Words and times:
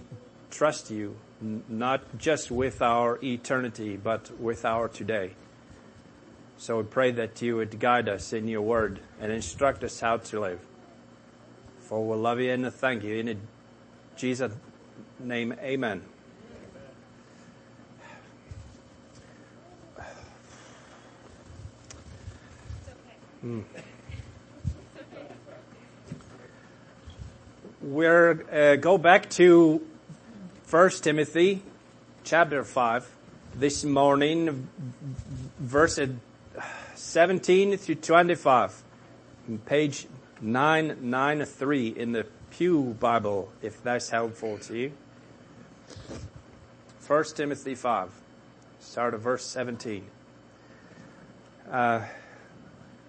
trust 0.52 0.92
you 0.92 1.16
not 1.42 2.18
just 2.18 2.52
with 2.52 2.82
our 2.82 3.18
eternity, 3.24 3.98
but 3.98 4.40
with 4.40 4.66
our 4.66 4.88
today. 4.88 5.36
So 6.58 6.78
we 6.78 6.84
pray 6.84 7.12
that 7.12 7.42
you 7.42 7.56
would 7.56 7.80
guide 7.80 8.10
us 8.10 8.34
in 8.34 8.48
your 8.48 8.62
word 8.62 9.00
and 9.22 9.32
instruct 9.32 9.84
us 9.84 10.02
how 10.02 10.18
to 10.18 10.40
live. 10.42 10.60
For 11.80 12.06
we 12.06 12.18
love 12.18 12.40
you 12.40 12.52
and 12.52 12.72
thank 12.74 13.04
you. 13.04 13.16
In 13.16 13.40
Jesus' 14.18 14.52
name, 15.20 15.54
amen. 15.60 16.04
Hmm. 23.42 23.62
We're 27.82 28.44
uh, 28.52 28.76
go 28.76 28.98
back 28.98 29.30
to 29.32 29.82
First 30.70 31.04
Timothy 31.04 31.64
chapter 32.24 32.64
five 32.64 33.10
this 33.56 33.84
morning, 33.84 34.70
verses 35.60 36.12
17 36.94 37.76
through 37.76 37.96
25, 37.96 38.84
page 39.66 40.06
993 40.42 41.88
in 41.88 42.12
the 42.12 42.28
Pew 42.52 42.96
Bible, 43.00 43.52
if 43.64 43.82
that's 43.82 44.12
helpful 44.12 44.60
to 44.60 44.78
you. 44.78 44.92
First 47.00 47.38
Timothy 47.38 47.74
5, 47.74 48.12
start 48.80 49.16
of 49.16 49.22
verse 49.22 49.46
17. 49.46 50.06
Uh, 51.72 52.02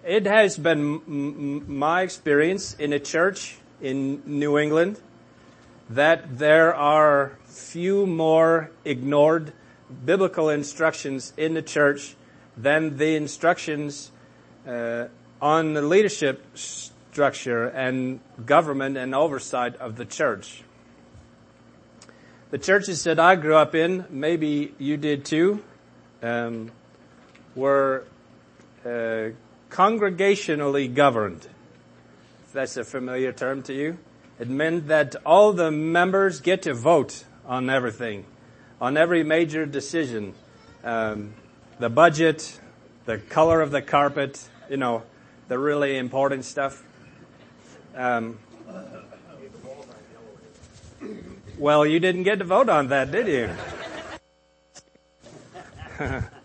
it 0.03 0.25
has 0.25 0.57
been 0.57 0.99
m- 1.07 1.77
my 1.77 2.01
experience 2.01 2.73
in 2.79 2.91
a 2.91 2.99
church 2.99 3.57
in 3.79 4.23
New 4.25 4.57
England 4.57 4.99
that 5.91 6.37
there 6.37 6.73
are 6.73 7.37
few 7.45 8.05
more 8.05 8.71
ignored 8.85 9.51
biblical 10.05 10.49
instructions 10.49 11.33
in 11.35 11.53
the 11.53 11.61
church 11.61 12.15
than 12.55 12.97
the 12.97 13.15
instructions 13.15 14.11
uh, 14.65 15.05
on 15.41 15.73
the 15.73 15.81
leadership 15.81 16.45
structure 16.55 17.67
and 17.67 18.21
government 18.45 18.95
and 18.95 19.13
oversight 19.13 19.75
of 19.77 19.97
the 19.97 20.05
church. 20.05 20.63
The 22.51 22.57
churches 22.57 23.03
that 23.03 23.19
I 23.19 23.35
grew 23.35 23.55
up 23.55 23.75
in, 23.75 24.05
maybe 24.09 24.73
you 24.77 24.95
did 24.95 25.25
too, 25.25 25.61
um, 26.21 26.71
were 27.53 28.05
uh, 28.85 29.29
congregationally 29.69 30.93
governed. 30.93 31.47
If 32.45 32.53
that's 32.53 32.77
a 32.77 32.83
familiar 32.83 33.33
term 33.33 33.63
to 33.63 33.73
you. 33.73 33.97
It 34.41 34.49
meant 34.49 34.87
that 34.87 35.15
all 35.23 35.53
the 35.53 35.69
members 35.69 36.39
get 36.39 36.63
to 36.63 36.73
vote 36.73 37.25
on 37.45 37.69
everything, 37.69 38.25
on 38.81 38.97
every 38.97 39.21
major 39.21 39.67
decision. 39.67 40.33
Um, 40.83 41.35
the 41.77 41.91
budget, 41.91 42.59
the 43.05 43.19
color 43.19 43.61
of 43.61 43.69
the 43.69 43.83
carpet, 43.83 44.43
you 44.67 44.77
know, 44.77 45.03
the 45.47 45.59
really 45.59 45.95
important 45.95 46.43
stuff. 46.43 46.83
Um, 47.95 48.39
well, 51.59 51.85
you 51.85 51.99
didn't 51.99 52.23
get 52.23 52.39
to 52.39 52.45
vote 52.45 52.67
on 52.67 52.87
that, 52.87 53.11
did 53.11 53.27
you? 55.99 56.21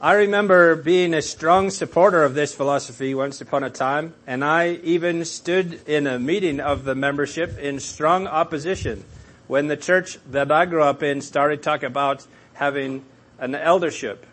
I 0.00 0.12
remember 0.12 0.76
being 0.76 1.12
a 1.12 1.20
strong 1.20 1.70
supporter 1.70 2.22
of 2.22 2.34
this 2.34 2.54
philosophy 2.54 3.16
once 3.16 3.40
upon 3.40 3.64
a 3.64 3.70
time, 3.70 4.14
and 4.28 4.44
I 4.44 4.74
even 4.84 5.24
stood 5.24 5.80
in 5.88 6.06
a 6.06 6.20
meeting 6.20 6.60
of 6.60 6.84
the 6.84 6.94
membership 6.94 7.58
in 7.58 7.80
strong 7.80 8.28
opposition 8.28 9.04
when 9.48 9.66
the 9.66 9.76
church 9.76 10.18
that 10.30 10.52
I 10.52 10.66
grew 10.66 10.84
up 10.84 11.02
in 11.02 11.20
started 11.20 11.64
talking 11.64 11.88
about 11.88 12.24
having 12.52 13.04
an 13.40 13.56
eldership, 13.56 14.24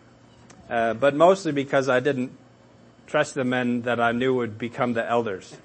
uh, 0.70 0.94
but 0.94 1.16
mostly 1.16 1.50
because 1.50 1.88
I 1.88 1.98
didn't 1.98 2.30
trust 3.08 3.34
the 3.34 3.42
men 3.42 3.82
that 3.82 3.98
I 3.98 4.12
knew 4.12 4.34
would 4.34 4.58
become 4.58 4.92
the 4.92 5.04
elders. 5.04 5.56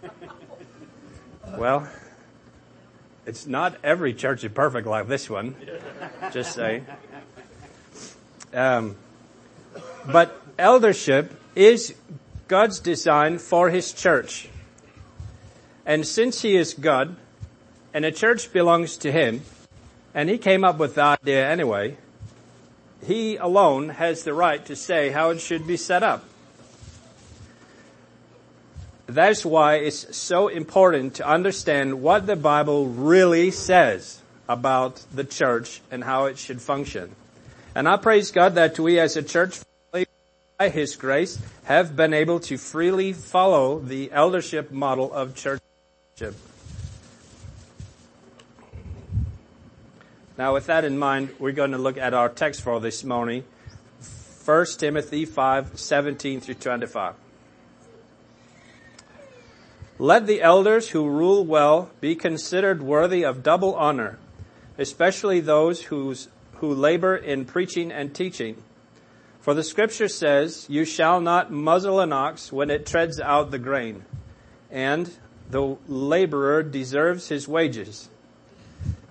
well, 1.60 1.88
it's 3.28 3.46
not 3.46 3.78
every 3.84 4.16
church 4.16 4.44
is 4.44 4.52
perfect 4.52 4.88
like 4.88 5.08
this 5.08 5.30
one. 5.30 5.56
Just 6.34 6.56
saying. 6.56 6.88
Um, 8.52 8.96
but 10.06 10.40
eldership 10.58 11.34
is 11.56 11.94
God's 12.48 12.80
design 12.80 13.38
for 13.38 13.70
His 13.70 13.94
church. 13.94 14.50
And 15.86 16.06
since 16.06 16.42
He 16.42 16.56
is 16.56 16.74
God, 16.74 17.16
and 17.94 18.06
a 18.06 18.12
church 18.12 18.54
belongs 18.54 18.98
to 18.98 19.12
Him, 19.12 19.42
and 20.14 20.30
He 20.30 20.38
came 20.38 20.64
up 20.64 20.78
with 20.78 20.96
the 20.96 21.04
idea 21.04 21.50
anyway, 21.50 21.98
he 23.04 23.36
alone 23.38 23.90
has 23.90 24.24
the 24.24 24.34
right 24.34 24.64
to 24.66 24.76
say 24.76 25.10
how 25.10 25.32
it 25.32 25.42
should 25.42 25.66
be 25.66 25.78
set 25.78 26.04
up. 26.04 26.24
That's 29.08 29.44
why 29.44 29.76
it's 29.76 30.16
so 30.16 30.48
important 30.48 31.16
to 31.16 31.28
understand 31.28 32.02
what 32.02 32.28
the 32.28 32.36
Bible 32.36 32.88
really 32.88 33.52
says 33.52 34.22
about 34.48 35.04
the 35.14 35.24
church 35.24 35.82
and 35.90 36.04
how 36.04 36.26
it 36.26 36.38
should 36.38 36.62
function. 36.62 37.14
And 37.76 37.88
I 37.88 37.98
praise 37.98 38.32
God 38.32 38.56
that 38.56 38.80
we 38.80 39.00
as 39.00 39.18
a 39.18 39.24
church, 39.24 39.60
by 40.62 40.70
His 40.70 40.96
grace, 40.96 41.40
have 41.64 41.96
been 41.96 42.14
able 42.14 42.40
to 42.42 42.56
freely 42.56 43.14
follow 43.14 43.80
the 43.80 44.12
eldership 44.12 44.70
model 44.70 45.12
of 45.12 45.34
churchship. 45.34 46.36
Now 50.38 50.54
with 50.54 50.68
that 50.68 50.86
in 50.86 51.00
mind, 51.00 51.32
we're 51.40 51.52
going 51.52 51.72
to 51.72 51.80
look 51.80 51.98
at 51.98 52.14
our 52.14 52.30
text 52.30 52.62
for 52.62 52.80
this 52.80 53.04
morning. 53.04 53.44
1 54.46 54.66
Timothy 54.78 55.26
5, 55.26 55.80
17 55.80 56.42
through 56.42 56.54
25. 56.54 57.16
Let 59.98 60.28
the 60.28 60.44
elders 60.44 60.90
who 60.90 61.10
rule 61.10 61.44
well 61.44 61.90
be 62.02 62.14
considered 62.14 62.84
worthy 62.84 63.26
of 63.26 63.42
double 63.42 63.74
honor, 63.74 64.20
especially 64.78 65.40
those 65.40 65.86
whose, 65.86 66.28
who 66.58 66.72
labor 66.72 67.16
in 67.16 67.46
preaching 67.46 67.92
and 67.92 68.14
teaching. 68.14 68.62
For 69.42 69.56
the 69.56 69.64
scripture 69.64 70.08
says, 70.08 70.68
you 70.70 70.86
shall 70.86 71.20
not 71.20 71.52
muzzle 71.52 72.00
an 72.00 72.14
ox 72.14 72.52
when 72.52 72.70
it 72.70 72.86
treads 72.86 73.20
out 73.20 73.50
the 73.50 73.58
grain, 73.58 74.06
and 74.70 75.12
the 75.50 75.78
laborer 75.88 76.62
deserves 76.62 77.28
his 77.28 77.48
wages. 77.48 78.10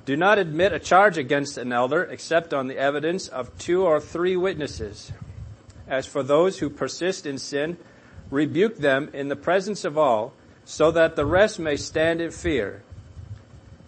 Do 0.06 0.17
not 0.17 0.38
admit 0.38 0.73
a 0.73 0.79
charge 0.79 1.19
against 1.19 1.59
an 1.59 1.73
elder 1.73 2.05
except 2.05 2.55
on 2.55 2.69
the 2.69 2.79
evidence 2.79 3.27
of 3.27 3.56
two 3.59 3.82
or 3.82 4.00
three 4.00 4.37
witnesses. 4.37 5.12
As 5.88 6.06
for 6.06 6.23
those 6.23 6.61
who 6.61 6.71
persist 6.71 7.27
in 7.27 7.38
sin, 7.38 7.77
rebuke 8.31 8.79
them 8.79 9.11
in 9.12 9.29
the 9.29 9.37
presence 9.37 9.85
of 9.85 9.99
all, 9.99 10.32
so 10.65 10.93
that 10.93 11.17
the 11.17 11.27
rest 11.27 11.59
may 11.59 11.77
stand 11.77 12.21
in 12.21 12.31
fear. 12.31 12.85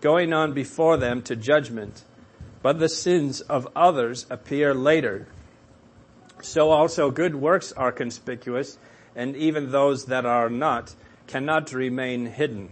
going 0.00 0.32
on 0.32 0.52
before 0.52 0.96
them 0.96 1.22
to 1.22 1.36
judgment, 1.36 2.04
but 2.62 2.78
the 2.78 2.88
sins 2.88 3.40
of 3.40 3.68
others 3.74 4.26
appear 4.30 4.74
later. 4.74 5.26
So 6.42 6.70
also 6.70 7.10
good 7.10 7.34
works 7.34 7.72
are 7.72 7.92
conspicuous, 7.92 8.78
and 9.14 9.36
even 9.36 9.70
those 9.70 10.06
that 10.06 10.24
are 10.24 10.48
not 10.48 10.94
cannot 11.26 11.72
remain 11.72 12.26
hidden. 12.26 12.70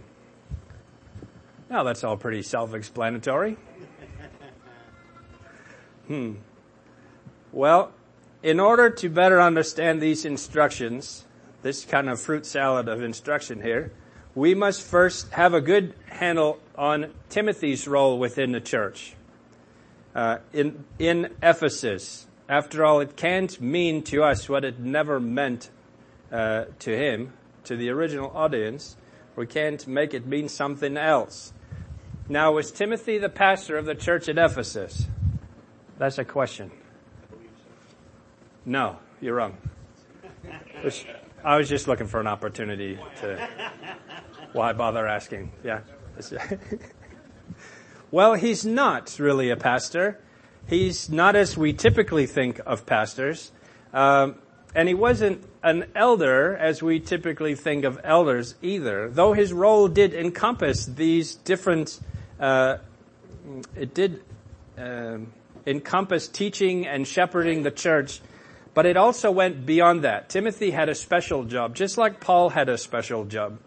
Now 1.69 1.83
that's 1.83 2.03
all 2.03 2.17
pretty 2.17 2.41
self-explanatory. 2.41 3.57
Hmm. 6.07 6.37
Well, 7.51 7.91
in 8.41 8.59
order 8.59 8.89
to 8.89 9.09
better 9.09 9.39
understand 9.39 10.01
these 10.01 10.25
instructions, 10.25 11.25
this 11.61 11.85
kind 11.85 12.09
of 12.09 12.19
fruit 12.19 12.47
salad 12.47 12.87
of 12.87 13.03
instruction 13.03 13.61
here, 13.61 13.91
we 14.39 14.55
must 14.55 14.81
first 14.81 15.29
have 15.31 15.53
a 15.53 15.59
good 15.59 15.93
handle 16.07 16.59
on 16.77 17.13
Timothy's 17.27 17.85
role 17.89 18.17
within 18.17 18.53
the 18.53 18.61
church. 18.61 19.13
Uh, 20.15 20.37
in, 20.53 20.85
in 20.97 21.35
Ephesus, 21.43 22.25
after 22.47 22.85
all, 22.85 23.01
it 23.01 23.17
can't 23.17 23.59
mean 23.59 24.01
to 24.03 24.23
us 24.23 24.47
what 24.47 24.63
it 24.63 24.79
never 24.79 25.19
meant 25.19 25.69
uh, 26.31 26.65
to 26.79 26.97
him, 26.97 27.33
to 27.65 27.75
the 27.75 27.89
original 27.89 28.31
audience. 28.33 28.95
We 29.35 29.45
can't 29.45 29.85
make 29.85 30.13
it 30.13 30.25
mean 30.25 30.47
something 30.47 30.95
else. 30.95 31.51
Now, 32.29 32.53
was 32.53 32.71
Timothy 32.71 33.17
the 33.17 33.27
pastor 33.27 33.75
of 33.77 33.85
the 33.85 33.95
church 33.95 34.29
at 34.29 34.37
Ephesus? 34.37 35.05
That's 35.97 36.17
a 36.17 36.23
question. 36.23 36.71
No, 38.65 38.99
you're 39.19 39.35
wrong. 39.35 39.57
I 41.43 41.57
was 41.57 41.67
just 41.67 41.89
looking 41.89 42.07
for 42.07 42.21
an 42.21 42.27
opportunity 42.27 42.97
to. 43.21 43.49
Why 44.53 44.73
bother 44.73 45.07
asking? 45.07 45.51
Yeah. 45.63 45.81
well, 48.11 48.33
he's 48.33 48.65
not 48.65 49.17
really 49.19 49.49
a 49.49 49.55
pastor. 49.55 50.19
He's 50.67 51.09
not 51.09 51.35
as 51.35 51.57
we 51.57 51.73
typically 51.73 52.25
think 52.25 52.59
of 52.65 52.85
pastors. 52.85 53.51
Um, 53.93 54.35
and 54.75 54.87
he 54.87 54.93
wasn't 54.93 55.43
an 55.63 55.85
elder 55.95 56.55
as 56.55 56.81
we 56.81 56.99
typically 56.99 57.55
think 57.55 57.83
of 57.85 57.99
elders 58.03 58.55
either, 58.61 59.09
though 59.09 59.33
his 59.33 59.51
role 59.51 59.87
did 59.87 60.13
encompass 60.13 60.85
these 60.85 61.35
different, 61.35 61.99
uh, 62.39 62.77
it 63.75 63.93
did 63.93 64.21
uh, 64.77 65.17
encompass 65.65 66.27
teaching 66.27 66.85
and 66.87 67.07
shepherding 67.07 67.63
the 67.63 67.71
church 67.71 68.21
but 68.73 68.85
it 68.85 68.95
also 68.95 69.31
went 69.31 69.65
beyond 69.65 70.03
that. 70.03 70.29
Timothy 70.29 70.71
had 70.71 70.87
a 70.87 70.95
special 70.95 71.43
job, 71.43 71.75
just 71.75 71.97
like 71.97 72.19
Paul 72.19 72.49
had 72.49 72.69
a 72.69 72.77
special 72.77 73.25
job. 73.25 73.59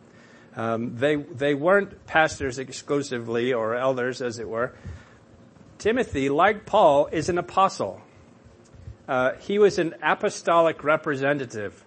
Um, 0.55 0.97
they 0.97 1.17
they 1.17 1.55
weren't 1.55 2.07
pastors 2.07 2.59
exclusively 2.59 3.53
or 3.53 3.75
elders, 3.75 4.21
as 4.21 4.39
it 4.39 4.49
were. 4.49 4.75
Timothy, 5.79 6.29
like 6.29 6.67
Paul, 6.67 7.09
is 7.11 7.29
an 7.29 7.39
apostle. 7.39 8.01
Uh, 9.09 9.33
he 9.41 9.59
was 9.59 9.79
an 9.79 9.95
apostolic 10.03 10.85
representative. 10.85 11.85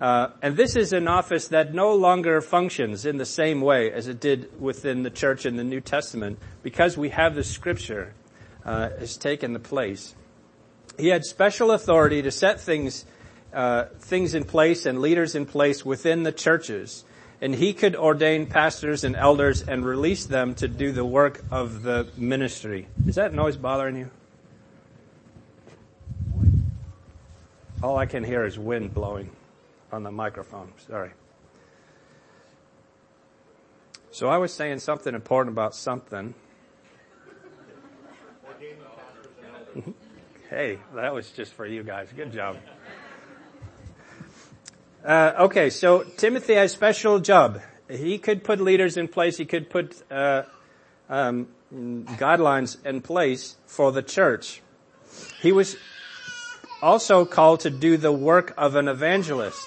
Uh, 0.00 0.28
and 0.42 0.56
this 0.56 0.76
is 0.76 0.92
an 0.92 1.08
office 1.08 1.48
that 1.48 1.72
no 1.72 1.94
longer 1.94 2.40
functions 2.40 3.06
in 3.06 3.16
the 3.16 3.24
same 3.24 3.60
way 3.60 3.90
as 3.90 4.08
it 4.08 4.20
did 4.20 4.60
within 4.60 5.02
the 5.02 5.10
church 5.10 5.46
in 5.46 5.56
the 5.56 5.64
New 5.64 5.80
Testament 5.80 6.38
because 6.62 6.98
we 6.98 7.10
have 7.10 7.34
the 7.34 7.44
scripture 7.44 8.12
uh, 8.64 8.90
has 8.98 9.16
taken 9.16 9.52
the 9.52 9.60
place 9.60 10.14
he 10.98 11.08
had 11.08 11.24
special 11.24 11.70
authority 11.70 12.22
to 12.22 12.30
set 12.30 12.60
things, 12.60 13.04
uh, 13.52 13.84
things 13.98 14.34
in 14.34 14.44
place 14.44 14.86
and 14.86 15.00
leaders 15.00 15.34
in 15.34 15.46
place 15.46 15.84
within 15.84 16.22
the 16.22 16.32
churches. 16.32 17.04
And 17.40 17.54
he 17.54 17.74
could 17.74 17.96
ordain 17.96 18.46
pastors 18.46 19.04
and 19.04 19.16
elders 19.16 19.60
and 19.62 19.84
release 19.84 20.24
them 20.24 20.54
to 20.56 20.68
do 20.68 20.92
the 20.92 21.04
work 21.04 21.44
of 21.50 21.82
the 21.82 22.08
ministry. 22.16 22.86
Is 23.06 23.16
that 23.16 23.34
noise 23.34 23.56
bothering 23.56 23.96
you? 23.96 24.10
All 27.82 27.98
I 27.98 28.06
can 28.06 28.24
hear 28.24 28.44
is 28.44 28.58
wind 28.58 28.94
blowing 28.94 29.30
on 29.92 30.04
the 30.04 30.10
microphone. 30.10 30.72
Sorry. 30.86 31.10
So 34.10 34.28
I 34.28 34.38
was 34.38 34.54
saying 34.54 34.78
something 34.78 35.14
important 35.14 35.54
about 35.54 35.74
something. 35.74 36.34
Hey, 40.50 40.78
that 40.94 41.12
was 41.12 41.30
just 41.30 41.52
for 41.54 41.66
you 41.66 41.82
guys. 41.82 42.08
Good 42.14 42.30
job. 42.30 42.58
Uh, 45.04 45.34
okay, 45.38 45.68
so 45.68 46.02
Timothy 46.16 46.54
has 46.54 46.72
special 46.72 47.18
job. 47.18 47.60
He 47.90 48.16
could 48.16 48.42
put 48.42 48.58
leaders 48.58 48.96
in 48.96 49.06
place. 49.06 49.36
He 49.36 49.44
could 49.44 49.68
put 49.68 50.02
uh, 50.10 50.44
um, 51.10 51.48
guidelines 51.70 52.82
in 52.86 53.02
place 53.02 53.56
for 53.66 53.92
the 53.92 54.02
church. 54.02 54.62
He 55.42 55.52
was 55.52 55.76
also 56.80 57.26
called 57.26 57.60
to 57.60 57.70
do 57.70 57.98
the 57.98 58.12
work 58.12 58.54
of 58.56 58.76
an 58.76 58.88
evangelist. 58.88 59.66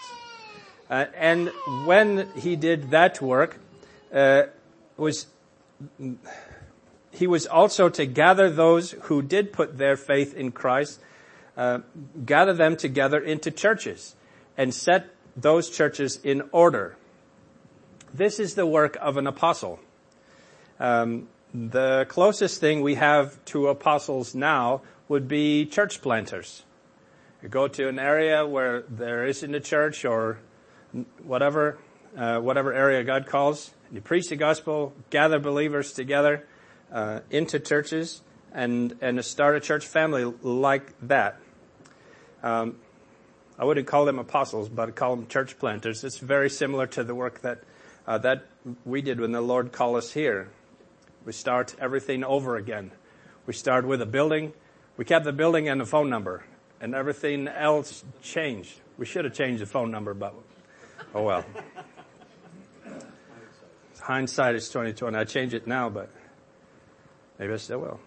Uh, 0.89 1.05
and 1.15 1.51
when 1.85 2.27
he 2.35 2.55
did 2.55 2.89
that 2.89 3.21
work, 3.21 3.59
uh, 4.11 4.43
was 4.95 5.27
he 7.11 7.27
was 7.27 7.45
also 7.45 7.89
to 7.89 8.07
gather 8.07 8.49
those 8.49 8.91
who 9.03 9.21
did 9.21 9.53
put 9.53 9.77
their 9.77 9.97
faith 9.97 10.33
in 10.33 10.51
Christ, 10.51 10.99
uh, 11.55 11.79
gather 12.25 12.53
them 12.53 12.75
together 12.75 13.19
into 13.19 13.51
churches 13.51 14.15
and 14.57 14.73
set 14.73 15.13
those 15.37 15.69
churches 15.69 16.19
in 16.23 16.43
order. 16.51 16.97
This 18.13 18.39
is 18.39 18.55
the 18.55 18.65
work 18.65 18.97
of 18.99 19.17
an 19.17 19.27
apostle. 19.27 19.79
Um, 20.79 21.29
the 21.53 22.05
closest 22.09 22.59
thing 22.59 22.81
we 22.81 22.95
have 22.95 23.43
to 23.45 23.67
apostles 23.67 24.35
now 24.35 24.81
would 25.07 25.27
be 25.27 25.65
church 25.65 26.01
planters. 26.01 26.63
You 27.41 27.49
go 27.49 27.67
to 27.67 27.87
an 27.87 27.99
area 27.99 28.45
where 28.45 28.81
there 28.81 29.25
isn't 29.25 29.53
a 29.53 29.59
church 29.59 30.03
or 30.03 30.39
whatever, 31.23 31.77
uh, 32.17 32.39
whatever 32.39 32.73
area 32.73 33.03
God 33.03 33.27
calls. 33.27 33.71
You 33.91 34.01
preach 34.01 34.27
the 34.29 34.35
gospel, 34.35 34.93
gather 35.11 35.39
believers 35.39 35.93
together, 35.93 36.45
uh, 36.91 37.19
into 37.29 37.59
churches 37.59 38.21
and 38.53 38.97
and 39.01 39.23
start 39.23 39.56
a 39.56 39.59
church 39.59 39.85
family 39.85 40.25
like 40.41 40.94
that. 41.07 41.39
Um, 42.41 42.77
I 43.57 43.66
wouldn't 43.66 43.87
call 43.87 44.06
them 44.06 44.19
apostles, 44.19 44.69
but 44.69 44.90
I'd 44.90 44.95
call 44.95 45.16
them 45.16 45.28
church 45.28 45.57
planters. 45.57 46.04
It's 46.04 46.19
very 46.19 46.49
similar 46.49 46.87
to 46.87 47.04
the 47.04 47.16
work 47.16 47.42
that 47.42 47.59
uh, 48.06 48.18
that 48.19 48.45
we 48.85 49.02
did 49.02 49.19
when 49.19 49.31
the 49.31 49.42
Lord 49.42 49.71
called 49.71 49.97
us 49.97 50.14
here. 50.14 50.49
We 51.26 51.33
start 51.33 51.76
everything 51.80 52.23
over 52.23 52.56
again. 52.56 52.92
We 53.45 53.54
start 53.54 53.85
with 53.85 54.02
a 54.02 54.06
building. 54.06 54.54
We 54.95 55.06
kept 55.06 55.26
the 55.26 55.33
building 55.33 55.68
and 55.68 55.81
the 55.81 55.85
phone 55.85 56.09
number, 56.09 56.44
and 56.80 56.95
everything 56.95 57.47
else 57.47 58.04
changed. 58.21 58.80
We 58.97 59.06
should 59.06 59.26
have 59.26 59.33
changed 59.33 59.61
the 59.61 59.66
phone 59.66 59.92
number, 59.92 60.14
but 60.14 60.33
oh 61.14 61.23
well. 61.23 61.45
Hindsight 63.99 64.56
is 64.56 64.69
twenty 64.69 64.94
twenty. 64.94 65.18
I 65.18 65.26
change 65.26 65.54
it 65.54 65.68
now, 65.68 65.90
but 65.90 66.09
Maybe 67.40 67.54
I 67.54 67.57
still 67.57 67.80
will. 67.80 67.99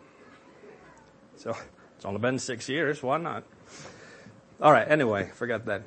So 1.37 1.57
it's 1.97 2.05
only 2.05 2.21
been 2.21 2.39
six 2.39 2.69
years. 2.69 3.03
Why 3.03 3.19
not? 3.19 3.45
All 4.61 4.73
right. 4.73 4.87
Anyway, 4.89 5.31
forget 5.35 5.65
that. 5.67 5.83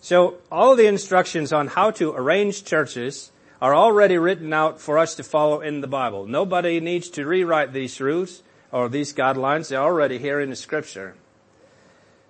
So 0.00 0.38
all 0.50 0.74
the 0.74 0.86
instructions 0.86 1.52
on 1.52 1.68
how 1.68 1.90
to 1.92 2.12
arrange 2.12 2.64
churches 2.64 3.30
are 3.60 3.74
already 3.74 4.18
written 4.18 4.52
out 4.52 4.80
for 4.80 4.98
us 4.98 5.14
to 5.16 5.22
follow 5.22 5.60
in 5.60 5.80
the 5.80 5.86
Bible. 5.86 6.26
Nobody 6.26 6.80
needs 6.80 7.08
to 7.10 7.26
rewrite 7.26 7.72
these 7.72 8.00
rules 8.00 8.42
or 8.72 8.88
these 8.88 9.12
guidelines. 9.12 9.68
They're 9.68 9.80
already 9.80 10.18
here 10.18 10.40
in 10.40 10.50
the 10.50 10.56
scripture. 10.56 11.14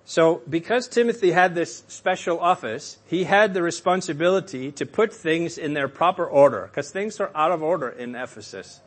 So 0.05 0.41
because 0.49 0.87
Timothy 0.87 1.31
had 1.31 1.53
this 1.53 1.83
special 1.87 2.39
office, 2.39 2.97
he 3.05 3.25
had 3.25 3.53
the 3.53 3.61
responsibility 3.61 4.71
to 4.71 4.85
put 4.85 5.13
things 5.13 5.57
in 5.57 5.73
their 5.73 5.87
proper 5.87 6.25
order 6.25 6.63
because 6.63 6.89
things 6.89 7.19
are 7.19 7.29
out 7.35 7.51
of 7.51 7.61
order 7.61 7.89
in 7.89 8.15
Ephesus. 8.15 8.81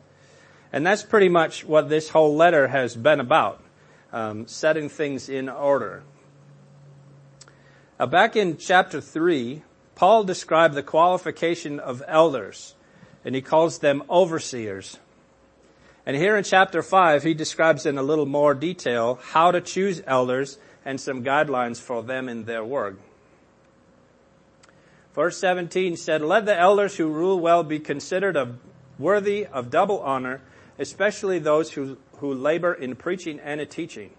And 0.73 0.85
that's 0.85 1.03
pretty 1.03 1.29
much 1.29 1.63
what 1.63 1.87
this 1.87 2.09
whole 2.09 2.35
letter 2.35 2.67
has 2.67 2.95
been 2.95 3.21
about, 3.21 3.61
um, 4.11 4.47
setting 4.47 4.89
things 4.89 5.29
in 5.29 5.47
order. 5.47 6.03
Uh, 7.99 8.07
back 8.07 8.35
in 8.35 8.57
chapter 8.57 8.99
3, 8.99 9.61
Paul 9.93 10.23
described 10.23 10.73
the 10.73 10.81
qualification 10.81 11.79
of 11.79 12.01
elders, 12.07 12.73
and 13.23 13.35
he 13.35 13.41
calls 13.41 13.79
them 13.79 14.01
overseers. 14.09 14.97
And 16.05 16.17
here 16.17 16.35
in 16.35 16.43
chapter 16.43 16.81
5, 16.81 17.23
he 17.23 17.35
describes 17.35 17.85
in 17.85 17.97
a 17.99 18.03
little 18.03 18.25
more 18.25 18.55
detail 18.55 19.19
how 19.21 19.51
to 19.51 19.61
choose 19.61 20.01
elders 20.07 20.57
and 20.83 20.99
some 20.99 21.23
guidelines 21.23 21.79
for 21.79 22.01
them 22.01 22.27
in 22.27 22.45
their 22.45 22.65
work. 22.65 22.99
Verse 25.13 25.37
17 25.37 25.95
said, 25.95 26.23
Let 26.23 26.45
the 26.45 26.59
elders 26.59 26.97
who 26.97 27.07
rule 27.07 27.39
well 27.39 27.63
be 27.63 27.79
considered 27.79 28.35
of 28.35 28.57
worthy 28.97 29.45
of 29.45 29.69
double 29.69 29.99
honor, 29.99 30.41
especially 30.79 31.37
those 31.37 31.71
who, 31.71 31.97
who 32.17 32.33
labor 32.33 32.73
in 32.73 32.95
preaching 32.95 33.39
and 33.39 33.61
in 33.61 33.67
teaching. 33.67 34.09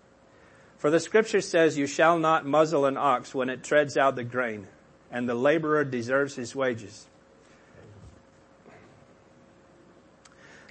For 0.85 0.91
the 0.91 1.01
scripture 1.01 1.41
says, 1.41 1.79
you 1.79 1.87
shall 1.87 2.19
not 2.19 2.45
muzzle 2.45 2.85
an 2.85 2.99
ox 2.99 3.35
when 3.35 3.49
it 3.49 3.65
treads 3.65 3.97
out 3.97 4.17
the 4.17 4.23
grain, 4.23 4.67
and 5.11 5.27
the 5.27 5.35
laborer 5.35 5.83
deserves 5.83 6.35
his 6.35 6.55
wages. 6.55 7.07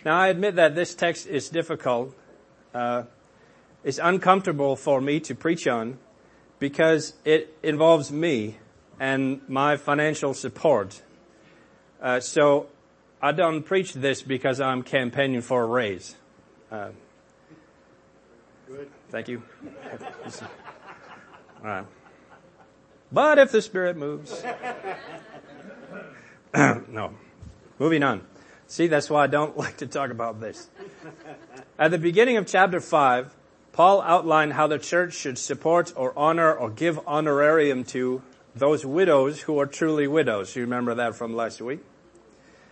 Now 0.05 0.19
I 0.19 0.27
admit 0.27 0.55
that 0.57 0.75
this 0.75 0.93
text 0.93 1.25
is 1.25 1.49
difficult. 1.49 2.15
Uh, 2.75 3.05
it's 3.83 3.97
uncomfortable 3.97 4.75
for 4.75 5.01
me 5.01 5.19
to 5.21 5.33
preach 5.33 5.65
on 5.65 5.97
because 6.59 7.13
it 7.25 7.57
involves 7.63 8.11
me 8.11 8.57
and 8.99 9.41
my 9.49 9.77
financial 9.77 10.35
support. 10.35 11.01
Uh, 11.99 12.19
so 12.19 12.67
I 13.19 13.31
don't 13.31 13.63
preach 13.63 13.93
this 13.93 14.21
because 14.21 14.61
I'm 14.61 14.83
campaigning 14.83 15.41
for 15.41 15.63
a 15.63 15.65
raise. 15.65 16.15
Uh. 16.71 16.89
Thank 19.13 19.27
you. 19.27 19.43
All 20.41 21.67
right. 21.67 21.85
But 23.11 23.37
if 23.37 23.51
the 23.51 23.61
Spirit 23.61 23.95
moves. 23.95 24.43
no. 26.55 27.13
Moving 27.77 28.01
on. 28.01 28.23
See, 28.65 28.87
that's 28.87 29.11
why 29.11 29.25
I 29.25 29.27
don't 29.27 29.55
like 29.65 29.77
to 29.77 29.85
talk 29.85 30.09
about 30.09 30.41
this. 30.41 30.67
At 31.77 31.91
the 31.91 31.99
beginning 31.99 32.37
of 32.37 32.47
chapter 32.47 32.79
5, 32.79 33.35
Paul 33.71 34.01
outlined 34.01 34.53
how 34.53 34.65
the 34.65 34.79
church 34.79 35.13
should 35.13 35.37
support 35.37 35.93
or 35.95 36.17
honor 36.17 36.51
or 36.51 36.71
give 36.71 36.99
honorarium 37.05 37.83
to 37.83 38.23
those 38.55 38.83
widows 38.83 39.41
who 39.41 39.59
are 39.59 39.67
truly 39.67 40.07
widows. 40.07 40.55
You 40.55 40.63
remember 40.63 40.95
that 40.95 41.13
from 41.13 41.35
last 41.35 41.61
week? 41.61 41.81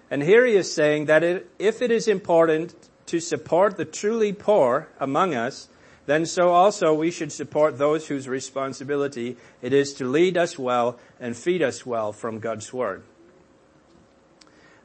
And 0.10 0.24
here 0.24 0.44
he 0.48 0.56
is 0.56 0.74
saying 0.74 1.06
that 1.06 1.22
it, 1.22 1.52
if 1.60 1.84
it 1.84 1.92
is 1.92 2.08
important 2.08 2.74
to 3.06 3.20
support 3.20 3.78
the 3.78 3.86
truly 3.86 4.34
poor 4.34 4.88
among 5.00 5.36
us, 5.36 5.68
then 6.06 6.26
so 6.26 6.50
also 6.50 6.94
we 6.94 7.12
should 7.12 7.32
support 7.32 7.78
those 7.78 8.08
whose 8.08 8.28
responsibility 8.28 9.38
it 9.62 9.74
is 9.74 9.94
to 9.94 10.10
lead 10.10 10.38
us 10.38 10.58
well 10.58 11.00
and 11.20 11.38
feed 11.38 11.62
us 11.62 11.86
well 11.86 12.12
from 12.12 12.40
God's 12.40 12.74
Word. 12.74 13.04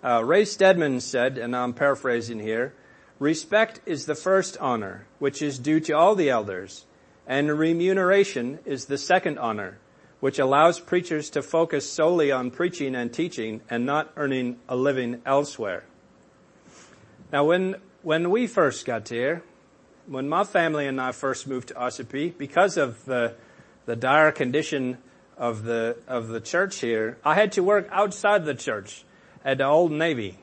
Uh, 0.04 0.22
Ray 0.22 0.44
Stedman 0.44 1.00
said, 1.00 1.38
and 1.38 1.56
I'm 1.56 1.72
paraphrasing 1.72 2.38
here, 2.38 2.74
respect 3.18 3.80
is 3.86 4.06
the 4.06 4.14
first 4.14 4.56
honor, 4.58 5.06
which 5.18 5.40
is 5.40 5.58
due 5.58 5.80
to 5.80 5.94
all 5.94 6.14
the 6.14 6.30
elders, 6.30 6.84
and 7.26 7.58
remuneration 7.58 8.58
is 8.64 8.84
the 8.84 8.98
second 8.98 9.38
honor, 9.38 9.78
which 10.20 10.38
allows 10.38 10.78
preachers 10.78 11.30
to 11.30 11.42
focus 11.42 11.90
solely 11.90 12.30
on 12.30 12.50
preaching 12.50 12.94
and 12.94 13.12
teaching 13.12 13.62
and 13.68 13.84
not 13.84 14.12
earning 14.16 14.58
a 14.68 14.76
living 14.76 15.20
elsewhere. 15.26 15.84
Now 17.32 17.44
when, 17.44 17.76
when 18.02 18.30
we 18.30 18.46
first 18.46 18.86
got 18.86 19.08
here, 19.08 19.42
when 20.06 20.28
my 20.28 20.44
family 20.44 20.86
and 20.86 21.00
I 21.00 21.12
first 21.12 21.46
moved 21.46 21.68
to 21.68 21.74
Ossipee, 21.74 22.36
because 22.36 22.76
of 22.76 23.04
the, 23.04 23.34
the 23.86 23.96
dire 23.96 24.32
condition 24.32 24.98
of 25.36 25.64
the, 25.64 25.96
of 26.06 26.28
the 26.28 26.40
church 26.40 26.80
here, 26.80 27.18
I 27.24 27.34
had 27.34 27.52
to 27.52 27.62
work 27.62 27.88
outside 27.90 28.44
the 28.44 28.54
church 28.54 29.04
at 29.44 29.58
the 29.58 29.64
Old 29.64 29.92
Navy, 29.92 30.38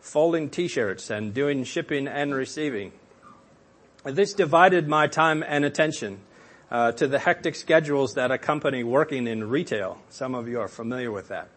folding 0.00 0.50
t-shirts 0.50 1.10
and 1.10 1.34
doing 1.34 1.64
shipping 1.64 2.06
and 2.06 2.34
receiving. 2.34 2.92
This 4.04 4.34
divided 4.34 4.88
my 4.88 5.06
time 5.06 5.44
and 5.46 5.64
attention 5.64 6.20
uh, 6.70 6.92
to 6.92 7.06
the 7.06 7.18
hectic 7.18 7.54
schedules 7.54 8.14
that 8.14 8.30
accompany 8.30 8.82
working 8.82 9.26
in 9.26 9.48
retail. 9.48 9.98
Some 10.08 10.34
of 10.34 10.48
you 10.48 10.60
are 10.60 10.68
familiar 10.68 11.12
with 11.12 11.28
that. 11.28 11.48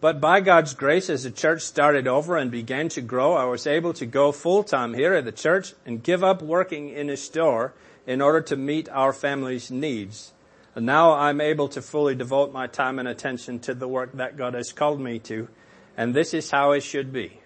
But 0.00 0.20
by 0.20 0.40
God's 0.40 0.74
grace, 0.74 1.10
as 1.10 1.24
the 1.24 1.30
church 1.30 1.62
started 1.62 2.06
over 2.06 2.36
and 2.36 2.50
began 2.50 2.88
to 2.90 3.00
grow, 3.00 3.34
I 3.34 3.46
was 3.46 3.66
able 3.66 3.92
to 3.94 4.06
go 4.06 4.30
full 4.30 4.62
time 4.62 4.94
here 4.94 5.14
at 5.14 5.24
the 5.24 5.32
church 5.32 5.74
and 5.84 6.02
give 6.02 6.22
up 6.22 6.40
working 6.40 6.90
in 6.90 7.10
a 7.10 7.16
store 7.16 7.74
in 8.06 8.20
order 8.20 8.40
to 8.42 8.56
meet 8.56 8.88
our 8.90 9.12
family's 9.12 9.72
needs. 9.72 10.32
And 10.76 10.86
now 10.86 11.14
I'm 11.14 11.40
able 11.40 11.66
to 11.70 11.82
fully 11.82 12.14
devote 12.14 12.52
my 12.52 12.68
time 12.68 13.00
and 13.00 13.08
attention 13.08 13.58
to 13.60 13.74
the 13.74 13.88
work 13.88 14.12
that 14.12 14.36
God 14.36 14.54
has 14.54 14.72
called 14.72 15.00
me 15.00 15.18
to. 15.20 15.48
And 15.96 16.14
this 16.14 16.32
is 16.32 16.52
how 16.52 16.70
it 16.70 16.84
should 16.84 17.12
be. 17.12 17.40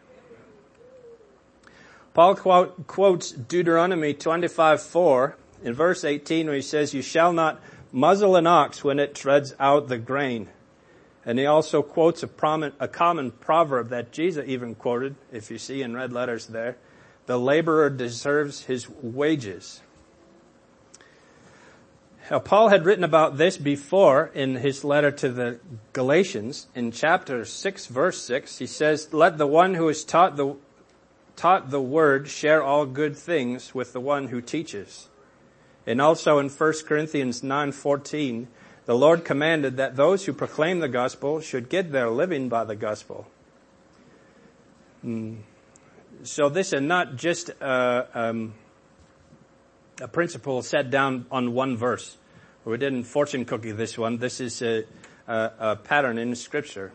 Paul 2.12 2.34
quote, 2.34 2.86
quotes 2.86 3.32
Deuteronomy 3.32 4.12
25:4 4.12 5.34
in 5.64 5.72
verse 5.72 6.04
18 6.04 6.46
where 6.46 6.56
he 6.56 6.60
says, 6.60 6.92
you 6.92 7.00
shall 7.00 7.32
not 7.32 7.62
muzzle 7.90 8.36
an 8.36 8.46
ox 8.46 8.84
when 8.84 8.98
it 8.98 9.14
treads 9.14 9.54
out 9.58 9.88
the 9.88 9.96
grain. 9.96 10.50
And 11.24 11.38
he 11.38 11.46
also 11.46 11.82
quotes 11.82 12.22
a, 12.22 12.28
prominent, 12.28 12.74
a 12.80 12.88
common 12.88 13.30
proverb 13.30 13.90
that 13.90 14.12
Jesus 14.12 14.44
even 14.48 14.74
quoted, 14.74 15.14
if 15.30 15.50
you 15.50 15.58
see 15.58 15.82
in 15.82 15.94
red 15.94 16.12
letters 16.12 16.48
there. 16.48 16.76
The 17.26 17.38
laborer 17.38 17.90
deserves 17.90 18.64
his 18.64 18.88
wages. 18.90 19.80
Now, 22.30 22.38
Paul 22.38 22.68
had 22.68 22.84
written 22.84 23.04
about 23.04 23.36
this 23.36 23.58
before 23.58 24.30
in 24.34 24.56
his 24.56 24.84
letter 24.84 25.10
to 25.10 25.28
the 25.28 25.60
Galatians 25.92 26.66
in 26.74 26.90
chapter 26.90 27.44
6 27.44 27.86
verse 27.86 28.22
6. 28.22 28.58
He 28.58 28.66
says, 28.66 29.12
let 29.12 29.38
the 29.38 29.46
one 29.46 29.74
who 29.74 29.88
is 29.88 30.04
taught 30.04 30.36
the, 30.36 30.56
taught 31.36 31.70
the 31.70 31.80
word 31.80 32.28
share 32.28 32.62
all 32.62 32.86
good 32.86 33.16
things 33.16 33.74
with 33.74 33.92
the 33.92 34.00
one 34.00 34.28
who 34.28 34.40
teaches. 34.40 35.08
And 35.86 36.00
also 36.00 36.38
in 36.38 36.48
1 36.48 36.72
Corinthians 36.86 37.42
9:14, 37.42 38.46
the 38.92 38.98
Lord 38.98 39.24
commanded 39.24 39.78
that 39.78 39.96
those 39.96 40.26
who 40.26 40.34
proclaim 40.34 40.80
the 40.80 40.88
gospel 40.88 41.40
should 41.40 41.70
get 41.70 41.92
their 41.92 42.10
living 42.10 42.50
by 42.50 42.64
the 42.64 42.76
gospel. 42.76 43.26
Mm. 45.02 45.38
So 46.24 46.50
this 46.50 46.74
is 46.74 46.82
not 46.82 47.16
just 47.16 47.48
a, 47.48 48.06
um, 48.12 48.52
a 49.98 50.08
principle 50.08 50.60
set 50.60 50.90
down 50.90 51.24
on 51.30 51.54
one 51.54 51.78
verse. 51.78 52.18
We 52.66 52.76
didn't 52.76 53.04
fortune 53.04 53.46
cookie 53.46 53.72
this 53.72 53.96
one. 53.96 54.18
This 54.18 54.40
is 54.40 54.60
a, 54.60 54.84
a, 55.26 55.50
a 55.58 55.76
pattern 55.76 56.18
in 56.18 56.34
Scripture. 56.34 56.92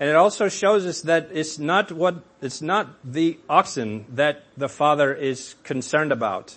And 0.00 0.08
it 0.08 0.16
also 0.16 0.48
shows 0.48 0.86
us 0.86 1.02
that 1.02 1.28
it's 1.34 1.58
not 1.58 1.92
what, 1.92 2.22
it's 2.40 2.62
not 2.62 2.96
the 3.04 3.38
oxen 3.46 4.06
that 4.14 4.44
the 4.56 4.70
Father 4.70 5.12
is 5.12 5.54
concerned 5.64 6.12
about. 6.12 6.56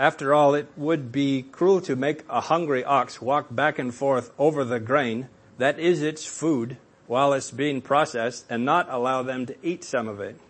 After 0.00 0.32
all, 0.32 0.54
it 0.54 0.66
would 0.78 1.12
be 1.12 1.42
cruel 1.42 1.82
to 1.82 1.94
make 1.94 2.24
a 2.30 2.40
hungry 2.40 2.82
ox 2.82 3.20
walk 3.20 3.48
back 3.54 3.78
and 3.78 3.94
forth 3.94 4.32
over 4.38 4.64
the 4.64 4.80
grain 4.80 5.28
that 5.58 5.78
is 5.78 6.00
its 6.00 6.24
food 6.24 6.78
while 7.06 7.34
it's 7.34 7.50
being 7.50 7.82
processed 7.82 8.46
and 8.48 8.64
not 8.64 8.88
allow 8.88 9.22
them 9.22 9.44
to 9.44 9.56
eat 9.62 9.84
some 9.84 10.08
of 10.08 10.18
it. 10.18 10.40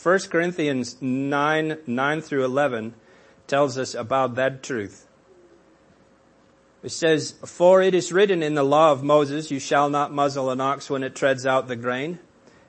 1 0.00 0.18
Corinthians 0.30 1.02
9, 1.02 1.78
9 1.84 2.20
through 2.20 2.44
11 2.44 2.94
tells 3.48 3.76
us 3.76 3.96
about 3.96 4.36
that 4.36 4.62
truth. 4.62 5.08
It 6.84 6.92
says, 6.92 7.34
For 7.44 7.82
it 7.82 7.92
is 7.92 8.12
written 8.12 8.40
in 8.40 8.54
the 8.54 8.62
law 8.62 8.92
of 8.92 9.02
Moses, 9.02 9.50
you 9.50 9.58
shall 9.58 9.90
not 9.90 10.12
muzzle 10.12 10.48
an 10.48 10.60
ox 10.60 10.88
when 10.88 11.02
it 11.02 11.16
treads 11.16 11.44
out 11.44 11.66
the 11.66 11.74
grain. 11.74 12.20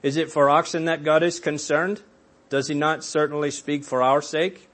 Is 0.02 0.18
it 0.18 0.32
for 0.32 0.50
oxen 0.50 0.86
that 0.86 1.04
God 1.04 1.22
is 1.22 1.40
concerned? 1.40 2.02
Does 2.50 2.68
he 2.68 2.74
not 2.74 3.04
certainly 3.04 3.52
speak 3.52 3.84
for 3.84 4.02
our 4.02 4.22
sake? 4.22 4.68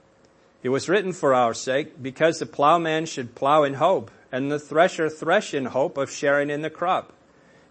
It 0.62 0.70
was 0.70 0.88
written 0.88 1.12
for 1.12 1.34
our 1.34 1.54
sake, 1.54 2.02
because 2.02 2.38
the 2.38 2.46
plowman 2.46 3.06
should 3.06 3.34
plow 3.34 3.62
in 3.62 3.74
hope, 3.74 4.10
and 4.32 4.50
the 4.50 4.58
thresher 4.58 5.08
thresh 5.08 5.54
in 5.54 5.66
hope 5.66 5.96
of 5.96 6.10
sharing 6.10 6.50
in 6.50 6.62
the 6.62 6.70
crop. 6.70 7.12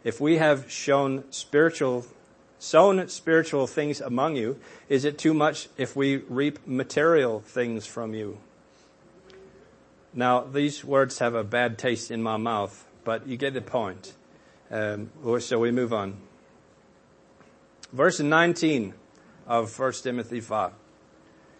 If 0.03 0.21
we 0.21 0.37
have 0.37 0.71
shown 0.71 1.23
spiritual, 1.31 2.05
sown 2.59 3.07
spiritual 3.09 3.65
things 3.67 3.99
among 3.99 4.35
you, 4.35 4.59
is 4.87 5.03
it 5.03 5.17
too 5.17 5.33
much 5.33 5.67
if 5.77 5.95
we 5.95 6.17
reap 6.17 6.65
material 6.67 7.39
things 7.41 7.87
from 7.87 8.13
you? 8.13 8.37
Now, 10.13 10.41
these 10.41 10.85
words 10.85 11.19
have 11.19 11.35
a 11.35 11.43
bad 11.43 11.77
taste 11.77 12.11
in 12.11 12.23
my 12.23 12.37
mouth, 12.37 12.87
but 13.03 13.27
you 13.27 13.35
get 13.35 13.53
the 13.53 13.61
point. 13.61 14.13
Um, 14.71 15.09
so 15.39 15.59
we 15.59 15.71
move 15.71 15.91
on. 15.91 16.17
Verse 17.91 18.19
19 18.19 18.93
of 19.47 19.77
1 19.77 19.93
Timothy 19.93 20.39
5 20.39 20.71